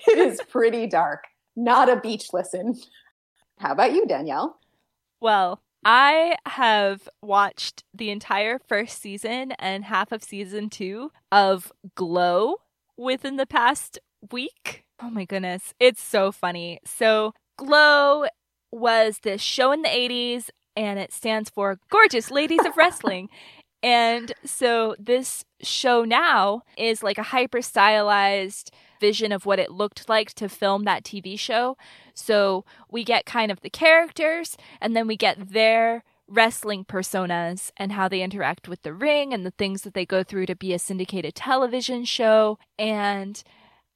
it 0.07 0.17
is 0.17 0.41
pretty 0.49 0.87
dark. 0.87 1.25
Not 1.55 1.89
a 1.89 1.95
beach 1.95 2.33
listen. 2.33 2.79
How 3.59 3.71
about 3.71 3.93
you, 3.93 4.05
Danielle? 4.05 4.57
Well, 5.21 5.61
I 5.85 6.35
have 6.47 7.07
watched 7.21 7.83
the 7.93 8.09
entire 8.09 8.57
first 8.57 8.99
season 8.99 9.51
and 9.59 9.85
half 9.85 10.11
of 10.11 10.23
season 10.23 10.71
two 10.71 11.11
of 11.31 11.71
Glow 11.93 12.55
within 12.97 13.35
the 13.35 13.45
past 13.45 13.99
week. 14.31 14.85
Oh 14.99 15.11
my 15.11 15.25
goodness. 15.25 15.75
It's 15.79 16.01
so 16.01 16.31
funny. 16.31 16.79
So, 16.85 17.33
Glow 17.57 18.25
was 18.71 19.19
this 19.21 19.41
show 19.41 19.71
in 19.71 19.83
the 19.83 19.89
80s, 19.89 20.49
and 20.75 20.97
it 20.99 21.13
stands 21.13 21.51
for 21.51 21.77
Gorgeous 21.89 22.31
Ladies 22.31 22.65
of 22.65 22.75
Wrestling. 22.75 23.29
And 23.83 24.33
so 24.43 24.95
this 24.97 25.45
show 25.61 26.05
now 26.05 26.63
is 26.75 27.03
like 27.03 27.19
a 27.19 27.23
hyper 27.23 27.61
stylized 27.61 28.71
vision 28.99 29.31
of 29.31 29.45
what 29.45 29.59
it 29.59 29.71
looked 29.71 30.07
like 30.09 30.33
to 30.33 30.49
film 30.49 30.83
that 30.83 31.03
TV 31.03 31.37
show. 31.37 31.77
So 32.13 32.65
we 32.89 33.03
get 33.03 33.25
kind 33.25 33.51
of 33.51 33.61
the 33.61 33.69
characters 33.69 34.57
and 34.81 34.95
then 34.95 35.07
we 35.07 35.17
get 35.17 35.51
their 35.51 36.03
wrestling 36.27 36.83
personas 36.85 37.71
and 37.77 37.91
how 37.91 38.07
they 38.07 38.21
interact 38.21 38.67
with 38.67 38.81
the 38.81 38.93
ring 38.93 39.33
and 39.33 39.45
the 39.45 39.51
things 39.51 39.83
that 39.83 39.93
they 39.93 40.05
go 40.05 40.23
through 40.23 40.47
to 40.47 40.55
be 40.55 40.73
a 40.73 40.79
syndicated 40.79 41.35
television 41.35 42.03
show. 42.03 42.57
And 42.79 43.41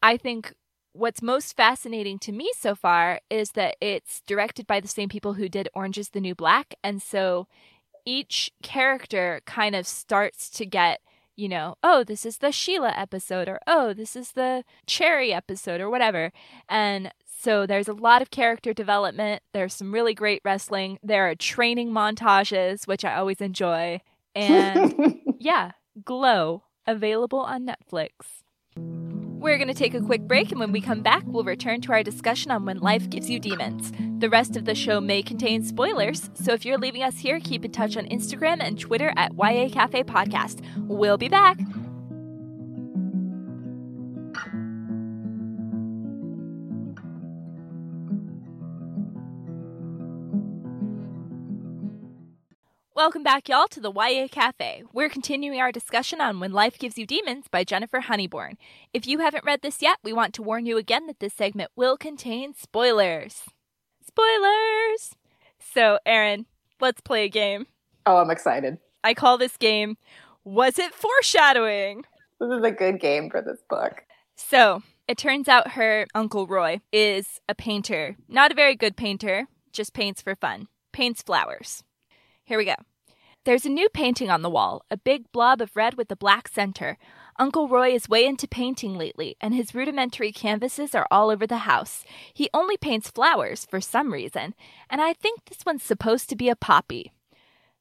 I 0.03 0.17
think 0.17 0.53
what's 0.93 1.21
most 1.21 1.55
fascinating 1.55 2.19
to 2.19 2.31
me 2.31 2.51
so 2.57 2.75
far 2.75 3.21
is 3.29 3.51
that 3.51 3.77
it's 3.81 4.21
directed 4.27 4.67
by 4.67 4.79
the 4.79 4.87
same 4.87 5.09
people 5.09 5.33
who 5.33 5.49
did 5.49 5.69
Orange 5.73 5.97
is 5.97 6.09
the 6.09 6.19
New 6.19 6.35
Black. 6.35 6.75
And 6.83 7.01
so 7.01 7.47
each 8.05 8.51
character 8.61 9.41
kind 9.45 9.75
of 9.75 9.87
starts 9.87 10.49
to 10.51 10.65
get, 10.65 11.01
you 11.39 11.47
know, 11.47 11.75
oh, 11.81 12.03
this 12.03 12.25
is 12.25 12.37
the 12.37 12.51
Sheila 12.51 12.93
episode, 12.95 13.47
or 13.47 13.59
oh, 13.65 13.93
this 13.93 14.15
is 14.15 14.33
the 14.33 14.65
Cherry 14.85 15.33
episode, 15.33 15.79
or 15.79 15.89
whatever. 15.89 16.33
And 16.67 17.13
so 17.25 17.65
there's 17.65 17.87
a 17.87 17.93
lot 17.93 18.21
of 18.21 18.29
character 18.29 18.73
development. 18.73 19.41
There's 19.53 19.73
some 19.73 19.93
really 19.93 20.13
great 20.13 20.41
wrestling. 20.43 20.99
There 21.01 21.29
are 21.29 21.35
training 21.35 21.91
montages, 21.91 22.85
which 22.85 23.05
I 23.05 23.15
always 23.15 23.39
enjoy. 23.39 24.01
And 24.35 25.21
yeah, 25.39 25.71
Glow, 26.03 26.63
available 26.85 27.39
on 27.39 27.65
Netflix. 27.65 28.09
We're 29.39 29.55
going 29.55 29.69
to 29.69 29.73
take 29.73 29.93
a 29.93 30.01
quick 30.01 30.23
break, 30.23 30.51
and 30.51 30.59
when 30.59 30.73
we 30.73 30.81
come 30.81 31.01
back, 31.01 31.23
we'll 31.25 31.45
return 31.45 31.79
to 31.81 31.93
our 31.93 32.03
discussion 32.03 32.51
on 32.51 32.65
when 32.65 32.79
life 32.79 33.09
gives 33.09 33.29
you 33.29 33.39
demons. 33.39 33.93
The 34.19 34.29
rest 34.29 34.57
of 34.57 34.65
the 34.65 34.75
show 34.75 34.99
may 34.99 35.23
contain 35.23 35.63
spoilers, 35.63 36.29
so 36.33 36.51
if 36.51 36.65
you're 36.65 36.77
leaving 36.77 37.03
us 37.03 37.17
here, 37.17 37.39
keep 37.39 37.63
in 37.63 37.71
touch 37.71 37.95
on 37.95 38.05
Instagram 38.07 38.57
and 38.59 38.77
Twitter 38.77 39.13
at 39.15 39.31
YA 39.37 39.69
Cafe 39.69 40.03
Podcast. 40.03 40.61
We'll 40.89 41.17
be 41.17 41.29
back. 41.29 41.57
Welcome 52.99 53.23
back, 53.23 53.47
y'all, 53.47 53.69
to 53.69 53.79
the 53.79 53.93
YA 53.93 54.27
Cafe. 54.29 54.83
We're 54.91 55.07
continuing 55.07 55.61
our 55.61 55.71
discussion 55.71 56.19
on 56.19 56.41
When 56.41 56.51
Life 56.51 56.77
Gives 56.77 56.97
You 56.97 57.05
Demons 57.05 57.45
by 57.49 57.63
Jennifer 57.63 58.01
Honeybourn. 58.01 58.57
If 58.93 59.07
you 59.07 59.19
haven't 59.19 59.45
read 59.45 59.61
this 59.61 59.81
yet, 59.81 59.99
we 60.03 60.11
want 60.11 60.33
to 60.33 60.43
warn 60.43 60.65
you 60.65 60.75
again 60.75 61.07
that 61.07 61.21
this 61.21 61.33
segment 61.33 61.71
will 61.77 61.95
contain 61.95 62.53
spoilers. 62.53 63.43
Spoilers! 64.05 65.15
So, 65.59 65.99
Erin, 66.05 66.45
let's 66.81 66.99
play 66.99 67.23
a 67.23 67.29
game. 67.29 67.67
Oh, 68.05 68.17
I'm 68.17 68.29
excited. 68.29 68.79
I 69.01 69.13
call 69.13 69.37
this 69.37 69.55
game 69.55 69.95
Was 70.43 70.77
It 70.77 70.93
Foreshadowing? 70.93 72.03
This 72.41 72.51
is 72.51 72.65
a 72.65 72.71
good 72.71 72.99
game 72.99 73.29
for 73.29 73.41
this 73.41 73.61
book. 73.69 74.03
So, 74.35 74.83
it 75.07 75.17
turns 75.17 75.47
out 75.47 75.71
her 75.71 76.05
Uncle 76.13 76.47
Roy 76.47 76.81
is 76.91 77.39
a 77.47 77.55
painter. 77.55 78.17
Not 78.27 78.51
a 78.51 78.55
very 78.55 78.75
good 78.75 78.97
painter, 78.97 79.47
just 79.71 79.93
paints 79.93 80.21
for 80.21 80.35
fun. 80.35 80.67
Paints 80.91 81.21
flowers. 81.21 81.85
Here 82.49 82.57
we 82.57 82.65
go. 82.65 82.73
There's 83.45 83.67
a 83.67 83.69
new 83.69 83.89
painting 83.89 84.31
on 84.31 84.41
the 84.41 84.49
wall, 84.49 84.83
a 84.89 84.97
big 84.97 85.31
blob 85.31 85.61
of 85.61 85.75
red 85.75 85.93
with 85.93 86.11
a 86.11 86.15
black 86.15 86.47
center. 86.47 86.97
Uncle 87.37 87.67
Roy 87.67 87.93
is 87.93 88.09
way 88.09 88.25
into 88.25 88.47
painting 88.47 88.97
lately, 88.97 89.37
and 89.39 89.53
his 89.53 89.75
rudimentary 89.75 90.31
canvases 90.31 90.95
are 90.95 91.05
all 91.11 91.29
over 91.29 91.45
the 91.45 91.59
house. 91.59 92.03
He 92.33 92.49
only 92.51 92.75
paints 92.75 93.11
flowers 93.11 93.67
for 93.69 93.79
some 93.79 94.11
reason, 94.11 94.55
and 94.89 94.99
I 94.99 95.13
think 95.13 95.45
this 95.45 95.59
one's 95.63 95.83
supposed 95.83 96.27
to 96.29 96.35
be 96.35 96.49
a 96.49 96.55
poppy. 96.55 97.11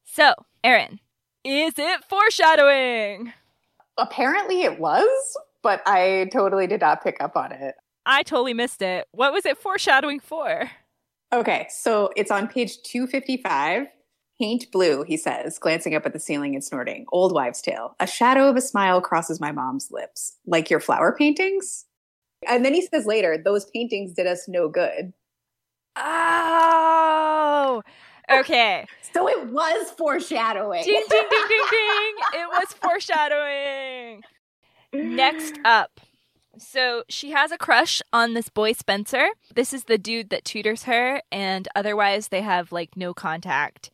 So, 0.05 0.35
Erin, 0.63 1.01
is 1.43 1.79
it 1.79 2.05
foreshadowing? 2.05 3.33
Apparently 3.97 4.65
it 4.65 4.79
was, 4.79 5.09
but 5.63 5.81
I 5.87 6.29
totally 6.31 6.67
did 6.67 6.83
not 6.83 7.03
pick 7.03 7.17
up 7.23 7.39
on 7.39 7.53
it. 7.53 7.75
I 8.05 8.23
totally 8.23 8.53
missed 8.53 8.83
it. 8.83 9.09
What 9.13 9.33
was 9.33 9.47
it 9.47 9.57
foreshadowing 9.57 10.21
for? 10.21 10.71
Okay, 11.33 11.69
so 11.71 12.11
it's 12.17 12.31
on 12.31 12.49
page 12.49 12.83
255. 12.83 13.87
Paint 14.41 14.71
blue, 14.71 15.03
he 15.03 15.17
says, 15.17 15.59
glancing 15.59 15.95
up 15.95 16.07
at 16.07 16.13
the 16.13 16.21
ceiling 16.21 16.55
and 16.55 16.63
snorting. 16.63 17.07
Old 17.11 17.33
wives' 17.33 17.61
tale. 17.61 17.97
A 17.99 18.07
shadow 18.07 18.49
of 18.49 18.57
a 18.57 18.61
smile 18.61 19.01
crosses 19.01 19.41
my 19.41 19.51
mom's 19.51 19.91
lips. 19.91 20.37
Like 20.47 20.71
your 20.71 20.79
flower 20.81 21.15
paintings? 21.17 21.87
And 22.47 22.65
then 22.65 22.73
he 22.73 22.87
says 22.87 23.05
later, 23.05 23.37
those 23.37 23.65
paintings 23.67 24.13
did 24.13 24.29
us 24.29 24.47
no 24.47 24.69
good. 24.69 25.13
Oh, 25.97 27.83
okay. 28.31 28.87
So 29.15 29.27
it 29.27 29.47
was 29.49 29.91
foreshadowing. 29.93 30.85
Ding, 30.85 31.03
ding, 31.09 31.25
ding, 31.31 31.45
ding, 31.49 31.63
ding. 31.71 32.15
It 32.35 32.49
was 32.53 32.75
foreshadowing. 32.75 34.23
Next 34.93 35.59
up. 35.65 35.99
So 36.59 37.05
she 37.09 37.31
has 37.31 37.51
a 37.51 37.59
crush 37.59 38.03
on 38.13 38.35
this 38.35 38.51
boy 38.51 38.73
Spencer. 38.73 39.29
This 39.55 39.73
is 39.73 39.85
the 39.85 39.97
dude 39.97 40.29
that 40.31 40.45
tutors 40.45 40.83
her, 40.85 41.23
and 41.33 41.69
otherwise 41.75 42.29
they 42.29 42.43
have 42.43 42.71
like 42.71 42.97
no 42.97 43.15
contact. 43.15 43.91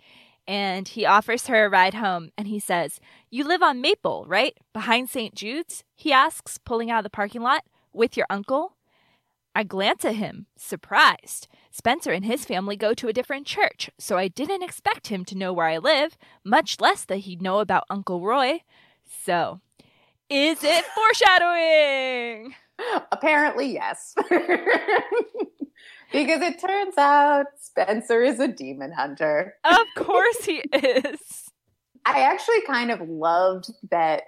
And 0.46 0.86
he 0.88 1.06
offers 1.06 1.46
her 1.46 1.64
a 1.64 1.70
ride 1.70 1.94
home, 1.94 2.30
and 2.36 2.46
he 2.48 2.58
says, 2.58 3.00
You 3.30 3.44
live 3.44 3.62
on 3.62 3.80
Maple, 3.80 4.24
right? 4.28 4.56
Behind 4.72 5.08
St. 5.08 5.34
Jude's? 5.34 5.84
He 5.94 6.12
asks, 6.12 6.58
pulling 6.58 6.90
out 6.90 6.98
of 6.98 7.04
the 7.04 7.10
parking 7.10 7.42
lot. 7.42 7.64
With 7.92 8.16
your 8.16 8.26
uncle? 8.28 8.76
I 9.54 9.62
glance 9.62 10.04
at 10.04 10.16
him, 10.16 10.46
surprised. 10.56 11.46
Spencer 11.70 12.10
and 12.10 12.24
his 12.24 12.44
family 12.44 12.76
go 12.76 12.92
to 12.94 13.08
a 13.08 13.12
different 13.12 13.46
church, 13.46 13.88
so 13.98 14.18
I 14.18 14.26
didn't 14.28 14.64
expect 14.64 15.06
him 15.06 15.24
to 15.26 15.36
know 15.36 15.52
where 15.52 15.68
I 15.68 15.78
live, 15.78 16.18
much 16.44 16.80
less 16.80 17.04
that 17.04 17.18
he'd 17.18 17.40
know 17.40 17.60
about 17.60 17.84
Uncle 17.88 18.20
Roy. 18.20 18.62
So, 19.24 19.60
is 20.28 20.58
it 20.62 20.84
foreshadowing? 20.84 22.54
Apparently, 23.12 23.72
yes. 23.72 24.14
because 26.12 26.40
it 26.42 26.60
turns 26.60 26.96
out 26.98 27.46
Spencer 27.60 28.22
is 28.22 28.40
a 28.40 28.48
demon 28.48 28.92
hunter. 28.92 29.54
Of 29.64 29.86
course 29.96 30.44
he 30.44 30.62
is. 30.72 31.44
I 32.06 32.20
actually 32.20 32.62
kind 32.66 32.90
of 32.90 33.00
loved 33.08 33.70
that. 33.90 34.22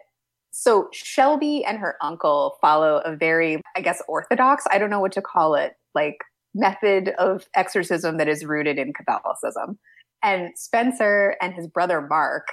So 0.51 0.89
Shelby 0.93 1.65
and 1.65 1.79
her 1.79 1.97
uncle 2.01 2.57
follow 2.61 3.03
a 3.05 3.15
very, 3.15 3.61
I 3.77 3.83
guess, 3.83 4.03
orthodox, 4.09 4.65
I 4.71 4.79
don't 4.79 4.91
know 4.91 5.01
what 5.01 5.13
to 5.13 5.23
call 5.23 5.55
it, 5.55 5.75
like 5.95 6.17
method 6.55 7.11
of 7.19 7.45
exorcism 7.55 8.17
that 8.17 8.29
is 8.29 8.45
rooted 8.45 8.79
in 8.79 8.93
Catholicism. 8.95 9.79
And 10.23 10.51
Spencer 10.57 11.37
and 11.43 11.55
his 11.55 11.69
brother 11.69 12.01
Mark 12.01 12.49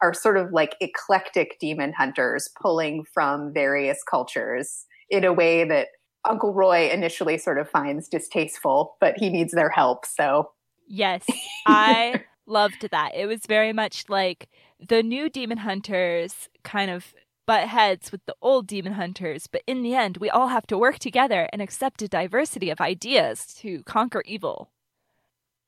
are 0.00 0.14
sort 0.14 0.36
of 0.36 0.52
like 0.52 0.76
eclectic 0.80 1.56
demon 1.60 1.92
hunters 1.92 2.48
pulling 2.62 3.04
from 3.12 3.52
various 3.52 3.98
cultures 4.08 4.86
in 5.10 5.24
a 5.24 5.32
way 5.32 5.64
that 5.64 5.88
Uncle 6.24 6.52
Roy 6.52 6.90
initially 6.90 7.38
sort 7.38 7.58
of 7.58 7.68
finds 7.68 8.08
distasteful, 8.08 8.96
but 9.00 9.16
he 9.16 9.28
needs 9.28 9.52
their 9.52 9.70
help. 9.70 10.06
So, 10.06 10.50
yes, 10.86 11.24
I 11.66 12.24
loved 12.46 12.88
that. 12.90 13.14
It 13.14 13.26
was 13.26 13.46
very 13.46 13.72
much 13.72 14.04
like 14.08 14.48
the 14.86 15.02
new 15.02 15.28
demon 15.28 15.58
hunters 15.58 16.48
kind 16.62 16.90
of 16.90 17.14
butt 17.46 17.68
heads 17.68 18.12
with 18.12 18.24
the 18.26 18.36
old 18.42 18.66
demon 18.66 18.92
hunters, 18.92 19.46
but 19.46 19.62
in 19.66 19.82
the 19.82 19.94
end, 19.94 20.18
we 20.18 20.28
all 20.28 20.48
have 20.48 20.66
to 20.66 20.76
work 20.76 20.98
together 20.98 21.48
and 21.50 21.62
accept 21.62 22.02
a 22.02 22.08
diversity 22.08 22.68
of 22.68 22.80
ideas 22.80 23.46
to 23.54 23.82
conquer 23.84 24.22
evil. 24.26 24.68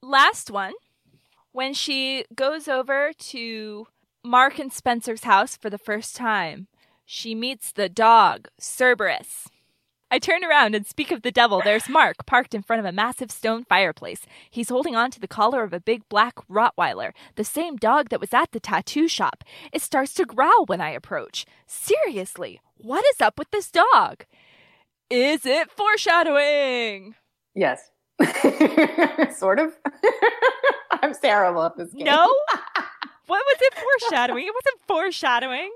Last 0.03 0.51
one, 0.51 0.75
when 1.53 1.73
she 1.73 2.27
goes 2.35 2.69
over 2.69 3.13
to 3.19 3.87
Mark 4.23 4.59
and 4.59 4.73
Spencer's 4.73 5.25
house 5.25 5.57
for 5.57 5.71
the 5.71 5.79
first 5.79 6.15
time, 6.15 6.69
she 7.07 7.35
meets 7.35 7.73
the 7.73 7.89
dog, 7.89 8.49
Cerberus. 8.59 9.49
I 10.13 10.19
turn 10.19 10.45
around 10.45 10.75
and 10.75 10.85
speak 10.85 11.13
of 11.13 11.23
the 11.23 11.31
devil. 11.31 11.61
There's 11.63 11.89
Mark, 11.89 12.27
parked 12.27 12.53
in 12.53 12.63
front 12.63 12.81
of 12.81 12.87
a 12.87 12.91
massive 12.93 13.31
stone 13.31 13.63
fireplace. 13.65 14.27
He's 14.51 14.69
holding 14.69 14.97
on 14.97 15.13
to 15.13 15.21
the 15.21 15.29
collar 15.29 15.63
of 15.63 15.73
a 15.73 15.79
big 15.79 16.09
black 16.09 16.35
Rottweiler, 16.49 17.13
the 17.37 17.45
same 17.45 17.77
dog 17.77 18.09
that 18.09 18.21
was 18.21 18.35
at 18.35 18.51
the 18.51 18.59
tattoo 18.59 19.07
shop. 19.07 19.45
It 19.73 19.83
starts 19.83 20.13
to 20.15 20.25
growl 20.25 20.65
when 20.67 20.81
I 20.81 20.91
approach. 20.91 21.47
Seriously, 21.67 22.61
what 22.77 23.05
is 23.15 23.21
up 23.21 23.39
with 23.39 23.53
this 23.53 23.71
dog? 23.71 24.25
Is 25.11 25.47
it 25.47 25.71
foreshadowing? 25.71 27.15
Yes. 27.55 27.91
sort 29.39 29.61
of. 29.61 29.77
I'm 30.91 31.15
terrible 31.15 31.63
at 31.63 31.77
this 31.77 31.93
game. 31.93 32.05
No? 32.05 32.27
what 33.27 33.45
was 33.47 33.59
it 33.61 33.75
foreshadowing? 33.75 34.47
It 34.47 34.55
wasn't 34.55 34.81
foreshadowing. 34.89 35.71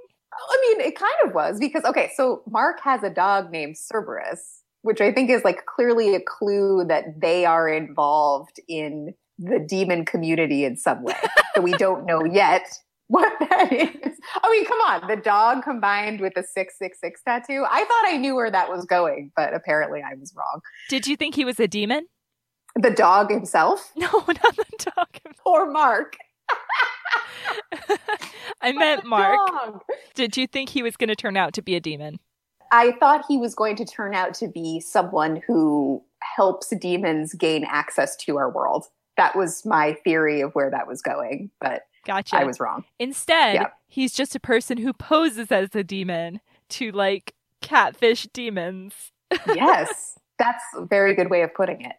I 0.51 0.59
mean, 0.69 0.87
it 0.87 0.97
kind 0.97 1.15
of 1.25 1.35
was 1.35 1.59
because, 1.59 1.85
okay, 1.85 2.11
so 2.17 2.43
Mark 2.49 2.81
has 2.81 3.03
a 3.03 3.11
dog 3.11 3.51
named 3.51 3.77
Cerberus, 3.77 4.63
which 4.83 5.01
I 5.01 5.13
think 5.13 5.31
is 5.31 5.45
like 5.45 5.67
clearly 5.67 6.15
a 6.15 6.21
clue 6.21 6.85
that 6.89 7.21
they 7.21 7.45
are 7.45 7.69
involved 7.69 8.61
in 8.69 9.15
the 9.39 9.59
demon 9.59 10.05
community 10.05 10.65
in 10.65 10.77
some 10.77 11.03
way 11.03 11.15
that 11.55 11.63
we 11.63 11.73
don't 11.73 12.07
know 12.07 12.25
yet 12.25 12.67
what 13.09 13.33
that 13.41 13.73
is. 13.73 14.19
I 14.43 14.51
mean, 14.51 14.65
come 14.65 14.79
on, 14.81 15.07
the 15.09 15.17
dog 15.17 15.63
combined 15.63 16.21
with 16.21 16.35
the 16.35 16.43
666 16.43 17.21
tattoo. 17.23 17.65
I 17.71 17.81
thought 17.85 18.05
I 18.07 18.17
knew 18.17 18.35
where 18.35 18.51
that 18.51 18.71
was 18.71 18.85
going, 18.85 19.31
but 19.37 19.55
apparently 19.55 20.03
I 20.03 20.15
was 20.15 20.35
wrong. 20.37 20.61
Did 20.89 21.07
you 21.07 21.17
think 21.17 21.35
he 21.35 21.45
was 21.45 21.61
a 21.61 21.69
demon? 21.69 22.07
The 22.77 22.91
dog 22.91 23.31
himself? 23.31 23.93
No, 23.97 24.09
not 24.11 24.57
the 24.57 24.91
dog. 24.97 25.09
Or 25.45 25.71
Mark? 25.71 26.17
I 28.61 28.73
meant 28.73 29.05
Mark. 29.05 29.39
Dog. 29.47 29.83
Did 30.15 30.37
you 30.37 30.47
think 30.47 30.71
he 30.71 30.83
was 30.83 30.97
going 30.97 31.09
to 31.09 31.17
turn 31.17 31.37
out 31.37 31.53
to 31.55 31.63
be 31.63 31.75
a 31.75 31.81
demon? 31.81 32.19
I 32.73 32.93
thought 32.93 33.25
he 33.29 33.37
was 33.37 33.55
going 33.55 33.77
to 33.77 33.85
turn 33.85 34.15
out 34.15 34.35
to 34.35 34.49
be 34.49 34.81
someone 34.81 35.43
who 35.47 36.03
helps 36.37 36.73
demons 36.81 37.35
gain 37.35 37.65
access 37.65 38.17
to 38.17 38.37
our 38.37 38.51
world. 38.51 38.87
That 39.17 39.37
was 39.37 39.65
my 39.65 39.95
theory 40.05 40.41
of 40.41 40.55
where 40.55 40.71
that 40.71 40.89
was 40.89 41.01
going, 41.01 41.51
but 41.61 41.83
gotcha. 42.05 42.37
I 42.37 42.45
was 42.45 42.59
wrong. 42.59 42.85
Instead, 42.99 43.55
yeah. 43.55 43.67
he's 43.87 44.13
just 44.13 44.35
a 44.35 44.41
person 44.41 44.79
who 44.79 44.93
poses 44.93 45.53
as 45.53 45.75
a 45.75 45.85
demon 45.85 46.41
to 46.71 46.91
like 46.91 47.35
catfish 47.61 48.27
demons. 48.33 48.95
yes, 49.47 50.19
that's 50.39 50.65
a 50.77 50.85
very 50.85 51.15
good 51.15 51.31
way 51.31 51.43
of 51.43 51.55
putting 51.55 51.83
it. 51.83 51.95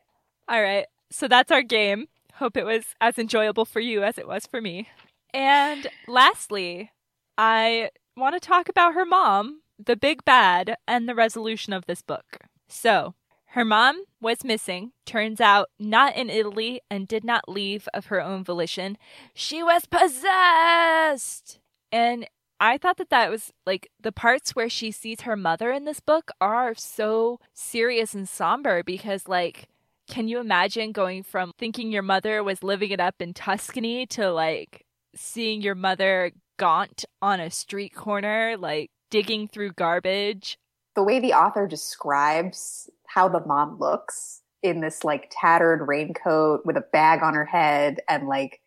All 0.47 0.61
right. 0.61 0.87
So 1.11 1.27
that's 1.27 1.51
our 1.51 1.63
game. 1.63 2.07
Hope 2.35 2.57
it 2.57 2.65
was 2.65 2.95
as 2.99 3.17
enjoyable 3.17 3.65
for 3.65 3.79
you 3.79 4.03
as 4.03 4.17
it 4.17 4.27
was 4.27 4.45
for 4.45 4.61
me. 4.61 4.89
And 5.33 5.87
lastly, 6.07 6.91
I 7.37 7.91
want 8.17 8.35
to 8.35 8.39
talk 8.39 8.69
about 8.69 8.93
her 8.93 9.05
mom, 9.05 9.61
the 9.83 9.95
big 9.95 10.25
bad, 10.25 10.75
and 10.87 11.07
the 11.07 11.15
resolution 11.15 11.71
of 11.73 11.85
this 11.85 12.01
book. 12.01 12.39
So, 12.67 13.15
her 13.47 13.63
mom 13.63 14.03
was 14.19 14.43
missing, 14.43 14.91
turns 15.05 15.39
out 15.39 15.69
not 15.79 16.17
in 16.17 16.29
Italy, 16.29 16.81
and 16.91 17.07
did 17.07 17.23
not 17.23 17.47
leave 17.47 17.87
of 17.93 18.07
her 18.07 18.21
own 18.21 18.43
volition. 18.43 18.97
She 19.33 19.63
was 19.63 19.85
possessed! 19.85 21.59
And 21.89 22.27
I 22.59 22.77
thought 22.77 22.97
that 22.97 23.09
that 23.11 23.29
was 23.29 23.53
like 23.65 23.89
the 23.99 24.11
parts 24.11 24.55
where 24.55 24.69
she 24.69 24.91
sees 24.91 25.21
her 25.21 25.37
mother 25.37 25.71
in 25.71 25.85
this 25.85 26.01
book 26.01 26.31
are 26.41 26.75
so 26.75 27.39
serious 27.53 28.13
and 28.13 28.27
somber 28.27 28.83
because, 28.83 29.29
like, 29.29 29.69
can 30.07 30.27
you 30.27 30.39
imagine 30.39 30.91
going 30.91 31.23
from 31.23 31.51
thinking 31.57 31.91
your 31.91 32.03
mother 32.03 32.43
was 32.43 32.63
living 32.63 32.91
it 32.91 32.99
up 32.99 33.15
in 33.19 33.33
Tuscany 33.33 34.05
to 34.07 34.31
like 34.31 34.85
seeing 35.15 35.61
your 35.61 35.75
mother 35.75 36.31
gaunt 36.57 37.05
on 37.21 37.39
a 37.39 37.49
street 37.49 37.95
corner, 37.95 38.55
like 38.57 38.89
digging 39.09 39.47
through 39.47 39.71
garbage? 39.73 40.57
The 40.95 41.03
way 41.03 41.19
the 41.19 41.33
author 41.33 41.67
describes 41.67 42.89
how 43.07 43.27
the 43.27 43.45
mom 43.45 43.79
looks 43.79 44.41
in 44.63 44.81
this 44.81 45.03
like 45.03 45.31
tattered 45.31 45.85
raincoat 45.87 46.61
with 46.65 46.77
a 46.77 46.85
bag 46.91 47.21
on 47.21 47.33
her 47.33 47.45
head 47.45 47.99
and 48.09 48.27
like, 48.27 48.61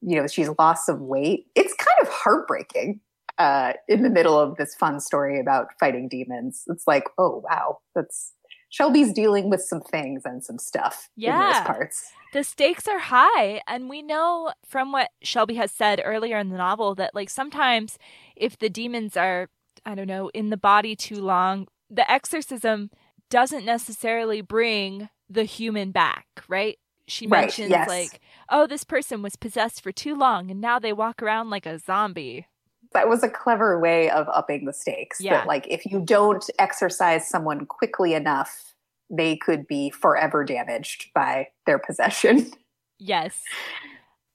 you 0.00 0.16
know, 0.16 0.26
she's 0.26 0.50
lost 0.58 0.86
some 0.86 1.06
weight. 1.06 1.46
It's 1.54 1.74
kind 1.74 1.96
of 2.02 2.08
heartbreaking 2.08 3.00
uh, 3.38 3.72
in 3.88 4.02
the 4.02 4.10
middle 4.10 4.38
of 4.38 4.56
this 4.56 4.74
fun 4.74 5.00
story 5.00 5.40
about 5.40 5.68
fighting 5.80 6.08
demons. 6.08 6.64
It's 6.68 6.86
like, 6.86 7.04
oh, 7.18 7.42
wow, 7.48 7.78
that's 7.94 8.32
Shelby's 8.74 9.12
dealing 9.12 9.50
with 9.50 9.62
some 9.62 9.80
things 9.80 10.22
and 10.24 10.42
some 10.42 10.58
stuff 10.58 11.08
yeah. 11.14 11.34
in 11.36 11.52
those 11.52 11.64
parts. 11.64 12.10
The 12.32 12.42
stakes 12.42 12.88
are 12.88 12.98
high. 12.98 13.62
And 13.68 13.88
we 13.88 14.02
know 14.02 14.52
from 14.66 14.90
what 14.90 15.12
Shelby 15.22 15.54
has 15.54 15.70
said 15.70 16.02
earlier 16.04 16.38
in 16.38 16.48
the 16.48 16.56
novel 16.56 16.96
that, 16.96 17.14
like, 17.14 17.30
sometimes 17.30 17.98
if 18.34 18.58
the 18.58 18.68
demons 18.68 19.16
are, 19.16 19.48
I 19.86 19.94
don't 19.94 20.08
know, 20.08 20.28
in 20.34 20.50
the 20.50 20.56
body 20.56 20.96
too 20.96 21.22
long, 21.22 21.68
the 21.88 22.10
exorcism 22.10 22.90
doesn't 23.30 23.64
necessarily 23.64 24.40
bring 24.40 25.08
the 25.30 25.44
human 25.44 25.92
back, 25.92 26.26
right? 26.48 26.76
She 27.06 27.28
right, 27.28 27.42
mentions, 27.42 27.70
yes. 27.70 27.86
like, 27.86 28.20
oh, 28.48 28.66
this 28.66 28.82
person 28.82 29.22
was 29.22 29.36
possessed 29.36 29.84
for 29.84 29.92
too 29.92 30.16
long 30.16 30.50
and 30.50 30.60
now 30.60 30.80
they 30.80 30.92
walk 30.92 31.22
around 31.22 31.48
like 31.48 31.64
a 31.64 31.78
zombie 31.78 32.48
that 32.94 33.08
was 33.08 33.22
a 33.22 33.28
clever 33.28 33.78
way 33.78 34.08
of 34.10 34.28
upping 34.28 34.64
the 34.64 34.72
stakes. 34.72 35.20
Yeah. 35.20 35.38
That 35.38 35.46
like 35.46 35.66
if 35.68 35.84
you 35.84 36.00
don't 36.00 36.48
exercise 36.58 37.28
someone 37.28 37.66
quickly 37.66 38.14
enough, 38.14 38.74
they 39.10 39.36
could 39.36 39.66
be 39.66 39.90
forever 39.90 40.44
damaged 40.44 41.10
by 41.14 41.48
their 41.66 41.78
possession. 41.78 42.50
Yes. 43.00 43.42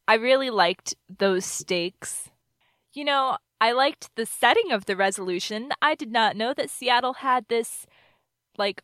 I 0.08 0.16
really 0.16 0.50
liked 0.50 0.94
those 1.18 1.46
stakes. 1.46 2.30
You 2.94 3.06
know, 3.06 3.38
I 3.62 3.72
liked 3.72 4.10
the 4.16 4.26
setting 4.26 4.72
of 4.72 4.86
the 4.86 4.98
resolution. 4.98 5.70
I 5.82 5.96
did 5.96 6.12
not 6.12 6.36
know 6.36 6.54
that 6.54 6.70
Seattle 6.70 7.14
had 7.14 7.46
this 7.48 7.88
like 8.58 8.84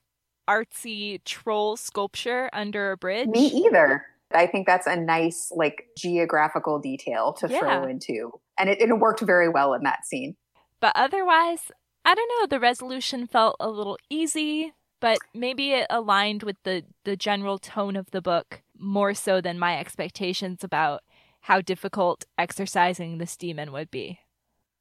artsy 0.50 1.24
troll 1.26 1.76
sculpture 1.76 2.50
under 2.54 2.94
a 2.94 2.98
bridge. 2.98 3.28
Me 3.28 3.48
either. 3.48 4.06
I 4.34 4.48
think 4.48 4.66
that's 4.66 4.88
a 4.88 4.96
nice 4.96 5.52
like 5.54 5.88
geographical 5.98 6.80
detail 6.80 7.34
to 7.34 7.48
yeah. 7.50 7.60
throw 7.60 7.84
into. 7.86 8.40
And 8.58 8.70
it, 8.70 8.82
it 8.82 8.94
worked 9.00 9.22
very 9.22 9.50
well 9.50 9.74
in 9.74 9.84
that 9.84 10.06
scene. 10.06 10.36
But 10.80 10.94
otherwise, 10.96 11.72
I 12.04 12.16
don't 12.16 12.32
know, 12.40 12.48
the 12.48 12.60
resolution 12.60 13.28
felt 13.28 13.56
a 13.60 13.70
little 13.70 13.98
easy, 14.10 14.74
but 15.00 15.18
maybe 15.34 15.72
it 15.72 15.88
aligned 15.90 16.44
with 16.44 16.58
the 16.64 16.84
the 17.04 17.16
general 17.16 17.58
tone 17.58 17.96
of 17.96 18.12
the 18.12 18.22
book 18.22 18.62
more 18.78 19.14
so 19.14 19.42
than 19.42 19.58
my 19.60 19.80
expectations 19.80 20.64
about 20.64 21.02
how 21.42 21.62
difficult 21.62 22.26
exorcising 22.38 23.18
this 23.18 23.38
demon 23.38 23.72
would 23.72 23.92
be. 23.92 24.20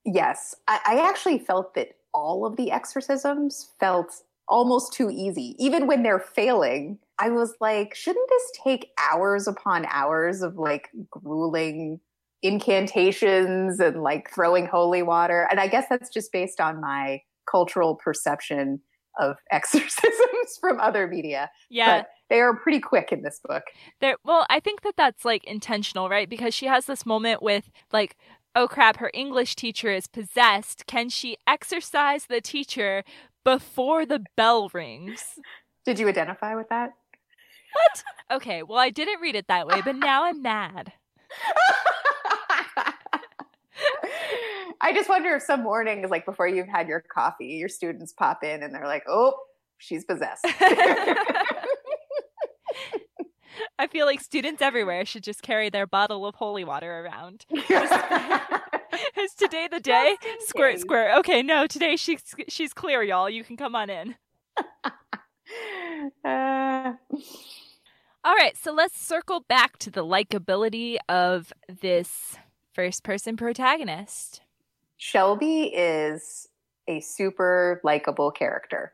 Yes, 0.04 0.54
I, 0.68 0.80
I 0.86 1.08
actually 1.08 1.38
felt 1.38 1.74
that 1.74 1.96
all 2.12 2.46
of 2.46 2.56
the 2.56 2.70
exorcisms 2.70 3.70
felt 3.80 4.22
almost 4.48 4.92
too 4.92 5.10
easy. 5.10 5.56
Even 5.58 5.86
when 5.86 6.02
they're 6.02 6.18
failing, 6.18 6.98
I 7.18 7.30
was 7.30 7.54
like, 7.60 7.94
shouldn't 7.94 8.28
this 8.28 8.52
take 8.62 8.90
hours 8.98 9.48
upon 9.48 9.86
hours 9.86 10.42
of 10.42 10.56
like 10.56 10.90
grueling 11.10 12.00
incantations 12.44 13.80
and 13.80 14.02
like 14.02 14.30
throwing 14.30 14.66
holy 14.66 15.02
water? 15.02 15.48
And 15.50 15.58
I 15.58 15.66
guess 15.66 15.86
that's 15.90 16.10
just 16.10 16.30
based 16.30 16.60
on 16.60 16.80
my 16.80 17.22
cultural 17.50 17.96
perception 17.96 18.80
of 19.18 19.36
exorcisms 19.50 20.58
from 20.60 20.78
other 20.78 21.08
media. 21.08 21.50
Yeah. 21.70 21.98
But 21.98 22.08
they 22.30 22.40
are 22.40 22.54
pretty 22.54 22.80
quick 22.80 23.10
in 23.12 23.22
this 23.22 23.40
book. 23.42 23.64
There 24.00 24.16
well, 24.24 24.46
I 24.48 24.60
think 24.60 24.82
that 24.82 24.96
that's 24.96 25.24
like 25.24 25.44
intentional, 25.44 26.08
right? 26.08 26.28
Because 26.28 26.54
she 26.54 26.66
has 26.66 26.86
this 26.86 27.04
moment 27.04 27.42
with 27.42 27.70
like 27.92 28.16
oh 28.56 28.68
crap, 28.68 28.98
her 28.98 29.10
English 29.12 29.56
teacher 29.56 29.90
is 29.90 30.06
possessed. 30.06 30.86
Can 30.86 31.08
she 31.08 31.36
exorcise 31.46 32.26
the 32.26 32.40
teacher 32.40 33.02
before 33.44 34.06
the 34.06 34.24
bell 34.36 34.70
rings? 34.72 35.38
Did 35.84 35.98
you 35.98 36.08
identify 36.08 36.54
with 36.54 36.68
that? 36.68 36.92
What? 37.74 38.36
Okay, 38.36 38.62
well, 38.62 38.78
I 38.78 38.90
didn't 38.90 39.20
read 39.20 39.34
it 39.34 39.48
that 39.48 39.66
way, 39.66 39.82
but 39.84 39.96
now 39.96 40.24
I'm 40.24 40.40
mad. 40.40 40.92
I 44.84 44.92
just 44.92 45.08
wonder 45.08 45.34
if 45.34 45.42
some 45.42 45.62
mornings, 45.62 46.10
like 46.10 46.26
before 46.26 46.46
you've 46.46 46.68
had 46.68 46.88
your 46.88 47.00
coffee, 47.00 47.46
your 47.46 47.70
students 47.70 48.12
pop 48.12 48.44
in 48.44 48.62
and 48.62 48.74
they're 48.74 48.84
like, 48.84 49.04
oh, 49.08 49.32
she's 49.78 50.04
possessed. 50.04 50.44
I 53.78 53.86
feel 53.90 54.04
like 54.04 54.20
students 54.20 54.60
everywhere 54.60 55.06
should 55.06 55.22
just 55.22 55.40
carry 55.40 55.70
their 55.70 55.86
bottle 55.86 56.26
of 56.26 56.34
holy 56.34 56.64
water 56.64 57.00
around. 57.00 57.46
Is 57.50 59.32
today 59.38 59.68
the 59.70 59.80
day? 59.80 60.18
Squirt, 60.40 60.78
squirt. 60.80 61.12
Okay, 61.18 61.42
no, 61.42 61.66
today 61.66 61.96
she's 61.96 62.20
she's 62.48 62.74
clear, 62.74 63.02
y'all. 63.02 63.30
You 63.30 63.42
can 63.42 63.56
come 63.56 63.74
on 63.74 63.88
in. 63.88 64.16
uh... 66.26 66.92
All 68.22 68.34
right, 68.34 68.56
so 68.56 68.70
let's 68.70 68.98
circle 68.98 69.40
back 69.48 69.78
to 69.78 69.90
the 69.90 70.04
likability 70.04 70.98
of 71.08 71.54
this 71.68 72.36
first 72.74 73.02
person 73.02 73.38
protagonist. 73.38 74.43
Shelby 74.96 75.64
is 75.74 76.48
a 76.88 77.00
super 77.00 77.80
likable 77.84 78.30
character. 78.30 78.92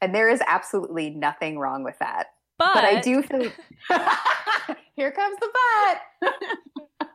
And 0.00 0.14
there 0.14 0.28
is 0.28 0.40
absolutely 0.46 1.10
nothing 1.10 1.58
wrong 1.58 1.84
with 1.84 1.98
that. 1.98 2.28
But, 2.58 2.74
but 2.74 2.84
I 2.84 3.00
do 3.00 3.22
feel 3.22 3.40
here 4.96 5.12
comes 5.12 5.38
the 5.38 5.48
but. 6.20 7.08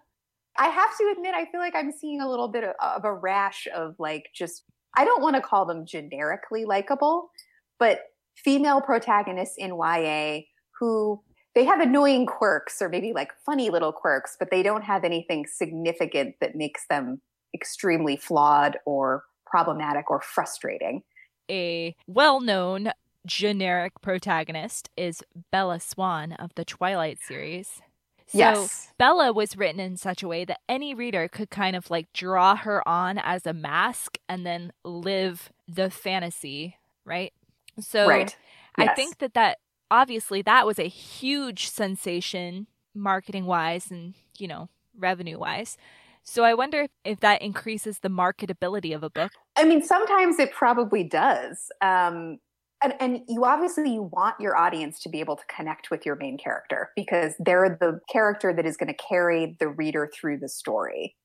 I 0.58 0.68
have 0.68 0.98
to 0.98 1.14
admit, 1.16 1.34
I 1.34 1.46
feel 1.46 1.60
like 1.60 1.76
I'm 1.76 1.92
seeing 1.92 2.22
a 2.22 2.30
little 2.30 2.48
bit 2.48 2.64
of, 2.64 2.76
of 2.80 3.06
a 3.06 3.14
rash 3.14 3.68
of 3.76 3.96
like 4.00 4.30
just, 4.34 4.64
I 4.96 5.04
don't 5.04 5.22
want 5.22 5.36
to 5.36 5.42
call 5.42 5.66
them 5.66 5.86
generically 5.86 6.66
likable, 6.66 7.32
but 7.80 8.02
female 8.36 8.82
protagonists 8.82 9.56
in 9.58 9.72
YA 9.72 10.42
who 10.80 11.22
they 11.56 11.66
have 11.66 11.80
annoying 11.80 12.26
quirks 12.26 12.82
or 12.82 12.90
maybe 12.90 13.14
like 13.14 13.32
funny 13.46 13.70
little 13.70 13.92
quirks, 13.92 14.36
but 14.40 14.50
they 14.52 14.64
don't 14.64 14.84
have 14.84 15.04
anything 15.04 15.46
significant 15.46 16.36
that 16.40 16.56
makes 16.56 16.88
them 16.88 17.22
extremely 17.54 18.16
flawed 18.16 18.78
or 18.86 19.24
problematic 19.46 20.10
or 20.10 20.22
frustrating. 20.22 21.04
A 21.50 21.96
well 22.08 22.40
known 22.40 22.92
generic 23.26 23.94
protagonist 24.02 24.90
is 24.98 25.24
Bella 25.52 25.80
Swan 25.80 26.34
of 26.34 26.54
the 26.56 26.66
Twilight 26.66 27.20
series. 27.22 27.82
So 28.28 28.38
Yes. 28.40 28.92
Bella 28.98 29.32
was 29.32 29.58
written 29.58 29.80
in 29.80 29.98
such 29.98 30.24
a 30.24 30.28
way 30.28 30.44
that 30.46 30.62
any 30.68 30.94
reader 30.96 31.28
could 31.28 31.50
kind 31.50 31.76
of 31.76 31.92
like 31.92 32.12
draw 32.14 32.56
her 32.56 32.88
on 32.88 33.18
as 33.20 33.46
a 33.46 33.54
mask 33.54 34.18
and 34.28 34.46
then 34.46 34.74
live 34.84 35.52
the 35.68 35.90
fantasy, 35.90 36.78
right? 37.06 37.34
So 37.80 38.08
right. 38.08 38.36
I 38.78 38.94
think 38.96 39.20
that 39.20 39.36
that 39.36 39.60
obviously 39.92 40.42
that 40.42 40.66
was 40.66 40.80
a 40.80 40.88
huge 40.88 41.70
sensation 41.70 42.68
marketing 42.96 43.46
wise 43.46 43.92
and, 43.92 44.16
you 44.38 44.48
know, 44.48 44.70
revenue 44.98 45.38
wise. 45.38 45.78
So 46.24 46.44
I 46.44 46.54
wonder 46.54 46.82
if, 46.82 46.92
if 47.04 47.20
that 47.20 47.42
increases 47.42 48.00
the 48.00 48.10
marketability 48.10 48.96
of 48.96 49.04
a 49.04 49.10
book. 49.10 49.32
I 49.56 49.66
mean, 49.66 49.84
sometimes 49.84 50.40
it 50.40 50.52
probably 50.52 51.04
does. 51.04 51.70
Um, 51.82 52.38
and, 52.84 52.94
and 53.00 53.20
you 53.28 53.46
obviously 53.46 53.94
you 53.94 54.04
want 54.12 54.40
your 54.40 54.58
audience 54.58 55.02
to 55.04 55.10
be 55.10 55.20
able 55.20 55.36
to 55.36 55.44
connect 55.54 55.90
with 55.90 56.06
your 56.06 56.16
main 56.16 56.38
character 56.38 56.90
because 56.96 57.34
they're 57.40 57.78
the 57.80 58.00
character 58.12 58.54
that 58.54 58.66
is 58.66 58.76
going 58.78 58.94
to 58.94 59.04
carry 59.10 59.56
the 59.60 59.68
reader 59.70 60.10
through 60.14 60.40
the 60.40 60.50
story. 60.50 61.16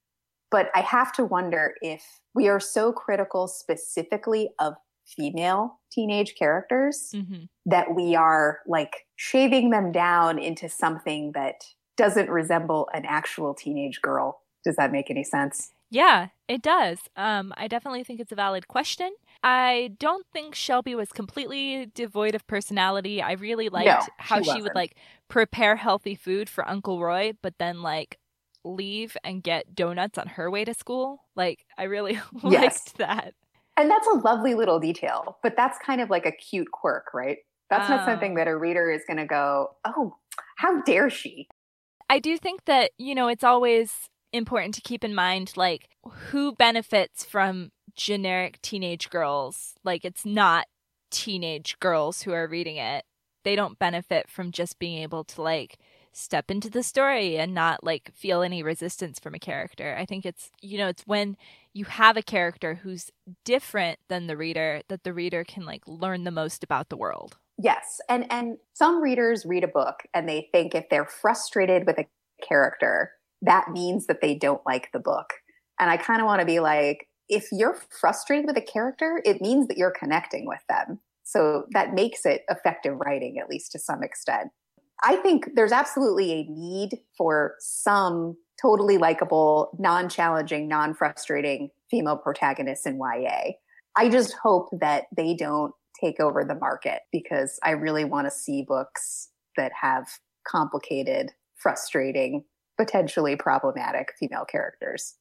But 0.50 0.70
I 0.74 0.80
have 0.80 1.12
to 1.14 1.24
wonder 1.24 1.74
if 1.82 2.02
we 2.34 2.48
are 2.48 2.61
so 2.61 2.92
critical 2.92 3.48
specifically 3.48 4.50
of 4.58 4.74
female 5.06 5.80
teenage 5.90 6.34
characters 6.38 7.11
Mm-hmm. 7.14 7.44
that 7.66 7.94
we 7.94 8.14
are 8.14 8.61
like 8.66 9.06
shaving 9.16 9.70
them 9.70 9.90
down 9.90 10.38
into 10.38 10.68
something 10.68 11.32
that 11.32 11.64
doesn't 11.96 12.30
resemble 12.30 12.88
an 12.94 13.04
actual 13.06 13.54
teenage 13.54 14.00
girl. 14.00 14.40
Does 14.64 14.77
that 14.77 14.92
make 14.92 15.11
any 15.11 15.25
sense? 15.25 15.71
Yeah, 15.90 16.29
it 16.49 16.62
does. 16.62 16.99
Um, 17.16 17.53
I 17.57 17.66
definitely 17.66 18.05
think 18.05 18.21
it's 18.21 18.33
a 18.33 18.37
valid 18.37 18.68
question. 18.68 19.11
I 19.42 19.92
don't 19.99 20.27
think 20.33 20.55
Shelby 20.55 20.94
was 20.94 21.12
completely 21.12 21.87
devoid 21.94 22.35
of 22.35 22.47
personality. 22.47 23.23
I 23.23 23.33
really 23.33 23.68
liked 23.68 24.11
No, 24.11 24.14
how 24.18 24.42
she 24.42 24.42
she 24.42 24.61
would 24.61 24.75
like 24.75 24.97
prepare 25.29 25.77
healthy 25.77 26.14
food 26.14 26.51
for 26.51 26.68
Uncle 26.68 27.01
Roy, 27.01 27.33
but 27.42 27.55
then 27.59 27.83
like 27.83 28.18
leave 28.64 29.16
and 29.25 29.42
get 29.42 29.75
donuts 29.75 30.18
on 30.18 30.27
her 30.29 30.51
way 30.51 30.64
to 30.64 30.75
school. 30.75 31.25
Like 31.37 31.64
I 31.79 31.85
really 31.85 32.18
Yes. 32.42 32.83
liked 32.83 32.99
that. 32.99 33.35
And 33.77 33.90
that's 33.90 34.07
a 34.09 34.18
lovely 34.18 34.55
little 34.55 34.81
detail, 34.81 35.38
but 35.42 35.55
that's 35.57 35.79
kind 35.79 36.01
of 36.01 36.11
like 36.11 36.27
a 36.27 36.33
cute 36.33 36.71
quirk, 36.73 37.14
right? 37.14 37.38
That's 37.71 37.88
not 37.88 38.01
Oh. 38.01 38.05
something 38.05 38.35
that 38.35 38.49
a 38.49 38.57
reader 38.57 38.90
is 38.90 39.03
going 39.07 39.18
to 39.18 39.27
go, 39.27 39.68
oh, 39.87 40.16
how 40.59 40.83
dare 40.83 41.11
she? 41.11 41.49
I 42.09 42.18
do 42.18 42.37
think 42.38 42.64
that, 42.64 42.92
you 42.99 43.14
know, 43.14 43.29
it's 43.29 43.44
always 43.44 44.09
important 44.32 44.74
to 44.74 44.80
keep 44.80 45.04
in 45.04 45.14
mind 45.14 45.52
like 45.56 45.88
who 46.30 46.52
benefits 46.52 47.24
from 47.24 47.70
generic 47.94 48.60
teenage 48.62 49.10
girls. 49.10 49.74
Like 49.84 50.04
it's 50.04 50.24
not 50.24 50.66
teenage 51.10 51.78
girls 51.80 52.22
who 52.22 52.32
are 52.32 52.46
reading 52.46 52.76
it. 52.76 53.04
They 53.44 53.56
don't 53.56 53.78
benefit 53.78 54.28
from 54.28 54.52
just 54.52 54.78
being 54.78 54.98
able 55.02 55.24
to 55.24 55.42
like 55.42 55.78
step 56.12 56.50
into 56.50 56.68
the 56.68 56.82
story 56.82 57.38
and 57.38 57.54
not 57.54 57.84
like 57.84 58.10
feel 58.14 58.42
any 58.42 58.62
resistance 58.62 59.18
from 59.18 59.34
a 59.34 59.38
character. 59.38 59.96
I 59.98 60.04
think 60.04 60.26
it's, 60.26 60.50
you 60.60 60.78
know, 60.78 60.88
it's 60.88 61.06
when 61.06 61.36
you 61.72 61.84
have 61.84 62.16
a 62.16 62.22
character 62.22 62.74
who's 62.74 63.10
different 63.44 63.98
than 64.08 64.26
the 64.26 64.36
reader 64.36 64.82
that 64.88 65.04
the 65.04 65.12
reader 65.12 65.44
can 65.44 65.64
like 65.64 65.82
learn 65.86 66.24
the 66.24 66.30
most 66.30 66.64
about 66.64 66.88
the 66.88 66.96
world. 66.96 67.36
Yes. 67.56 68.00
And 68.08 68.30
and 68.30 68.58
some 68.74 69.02
readers 69.02 69.44
read 69.46 69.64
a 69.64 69.68
book 69.68 70.02
and 70.14 70.28
they 70.28 70.48
think 70.52 70.74
if 70.74 70.88
they're 70.90 71.06
frustrated 71.06 71.86
with 71.86 71.98
a 71.98 72.06
character, 72.46 73.12
that 73.42 73.70
means 73.70 74.07
that 74.07 74.20
they 74.20 74.35
don't 74.35 74.62
like 74.66 74.90
the 74.92 74.98
book. 74.98 75.35
And 75.79 75.90
I 75.90 75.96
kind 75.96 76.20
of 76.20 76.27
want 76.27 76.40
to 76.40 76.46
be 76.46 76.61
like, 76.61 77.09
if 77.29 77.48
you're 77.53 77.79
frustrated 78.01 78.46
with 78.46 78.57
a 78.57 78.62
character, 78.62 79.22
it 79.24 79.40
means 79.40 79.68
that 79.68 79.77
you're 79.77 79.94
connecting 79.96 80.46
with 80.46 80.62
them. 80.68 81.01
So 81.24 81.64
that 81.72 81.94
makes 81.94 82.24
it 82.24 82.42
effective 82.48 82.96
writing, 82.98 83.38
at 83.38 83.51
least 83.51 83.72
to 83.72 83.79
some 83.79 84.03
extent. 84.03 84.51
I 85.03 85.16
think 85.16 85.51
there's 85.55 85.72
absolutely 85.72 86.33
a 86.33 86.44
need 86.44 86.98
for 87.16 87.55
some 87.61 88.37
totally 88.61 88.98
likable, 88.98 89.77
non 89.79 90.09
challenging, 90.09 90.68
non 90.68 90.94
frustrating 90.94 91.70
female 91.90 92.16
protagonists 92.16 92.87
in 92.87 92.98
YA. 92.98 93.53
I 93.96 94.09
just 94.09 94.35
hope 94.42 94.68
that 94.81 95.05
they 95.16 95.35
don't 95.35 95.72
take 96.01 96.20
over 96.20 96.44
the 96.44 96.55
market 96.55 97.01
because 97.12 97.59
I 97.62 97.70
really 97.70 98.05
want 98.05 98.27
to 98.27 98.31
see 98.31 98.62
books 98.62 99.29
that 99.57 99.72
have 99.81 100.09
complicated, 100.46 101.33
frustrating, 101.57 102.44
potentially 102.78 103.36
problematic 103.36 104.12
female 104.18 104.44
characters. 104.44 105.16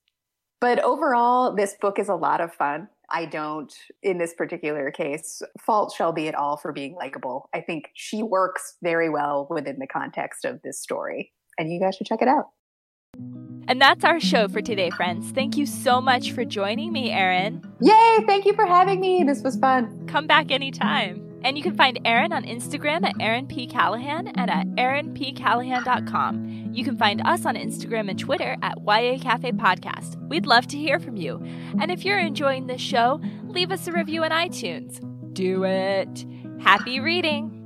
But 0.59 0.79
overall, 0.79 1.55
this 1.55 1.75
book 1.79 1.99
is 1.99 2.09
a 2.09 2.15
lot 2.15 2.41
of 2.41 2.53
fun. 2.53 2.87
I 3.09 3.25
don't, 3.25 3.73
in 4.01 4.17
this 4.17 4.33
particular 4.33 4.91
case, 4.91 5.41
fault 5.61 5.93
Shelby 5.95 6.27
at 6.27 6.35
all 6.35 6.57
for 6.57 6.73
being 6.73 6.95
likable. 6.95 7.49
I 7.53 7.61
think 7.61 7.89
she 7.93 8.23
works 8.23 8.75
very 8.83 9.09
well 9.09 9.47
within 9.49 9.79
the 9.79 9.87
context 9.87 10.45
of 10.45 10.61
this 10.63 10.81
story, 10.81 11.31
and 11.57 11.71
you 11.71 11.79
guys 11.79 11.95
should 11.95 12.07
check 12.07 12.21
it 12.21 12.27
out. 12.27 12.47
And 13.69 13.81
that's 13.81 14.03
our 14.03 14.19
show 14.19 14.47
for 14.47 14.61
today, 14.61 14.89
friends. 14.89 15.31
Thank 15.31 15.57
you 15.57 15.65
so 15.65 15.99
much 16.01 16.31
for 16.31 16.45
joining 16.45 16.91
me, 16.91 17.11
Erin. 17.11 17.61
Yay! 17.81 18.19
Thank 18.25 18.45
you 18.45 18.53
for 18.53 18.65
having 18.65 18.99
me. 18.99 19.23
This 19.23 19.41
was 19.43 19.57
fun. 19.57 20.05
Come 20.07 20.27
back 20.27 20.51
anytime. 20.51 21.23
And 21.43 21.57
you 21.57 21.63
can 21.63 21.75
find 21.75 21.99
Erin 22.03 22.33
on 22.33 22.43
Instagram 22.43 23.05
at 23.05 23.15
Erin 23.19 23.47
P. 23.47 23.67
Callahan 23.67 24.27
and 24.27 24.49
at 24.49 24.67
erinpcallahan.com. 24.67 26.56
You 26.77 26.83
can 26.83 26.95
find 26.95 27.23
us 27.25 27.43
on 27.47 27.55
Instagram 27.55 28.07
and 28.07 28.19
Twitter 28.19 28.55
at 28.61 28.77
YA 28.85 29.17
Cafe 29.19 29.51
Podcast. 29.53 30.15
We'd 30.29 30.45
love 30.45 30.67
to 30.67 30.77
hear 30.77 30.99
from 30.99 31.17
you. 31.17 31.43
And 31.81 31.89
if 31.89 32.05
you're 32.05 32.19
enjoying 32.19 32.67
this 32.67 32.81
show, 32.81 33.19
leave 33.45 33.71
us 33.71 33.87
a 33.87 33.91
review 33.91 34.23
on 34.23 34.29
iTunes. 34.29 35.01
Do 35.33 35.63
it. 35.63 36.23
Happy 36.59 36.99
reading. 36.99 37.56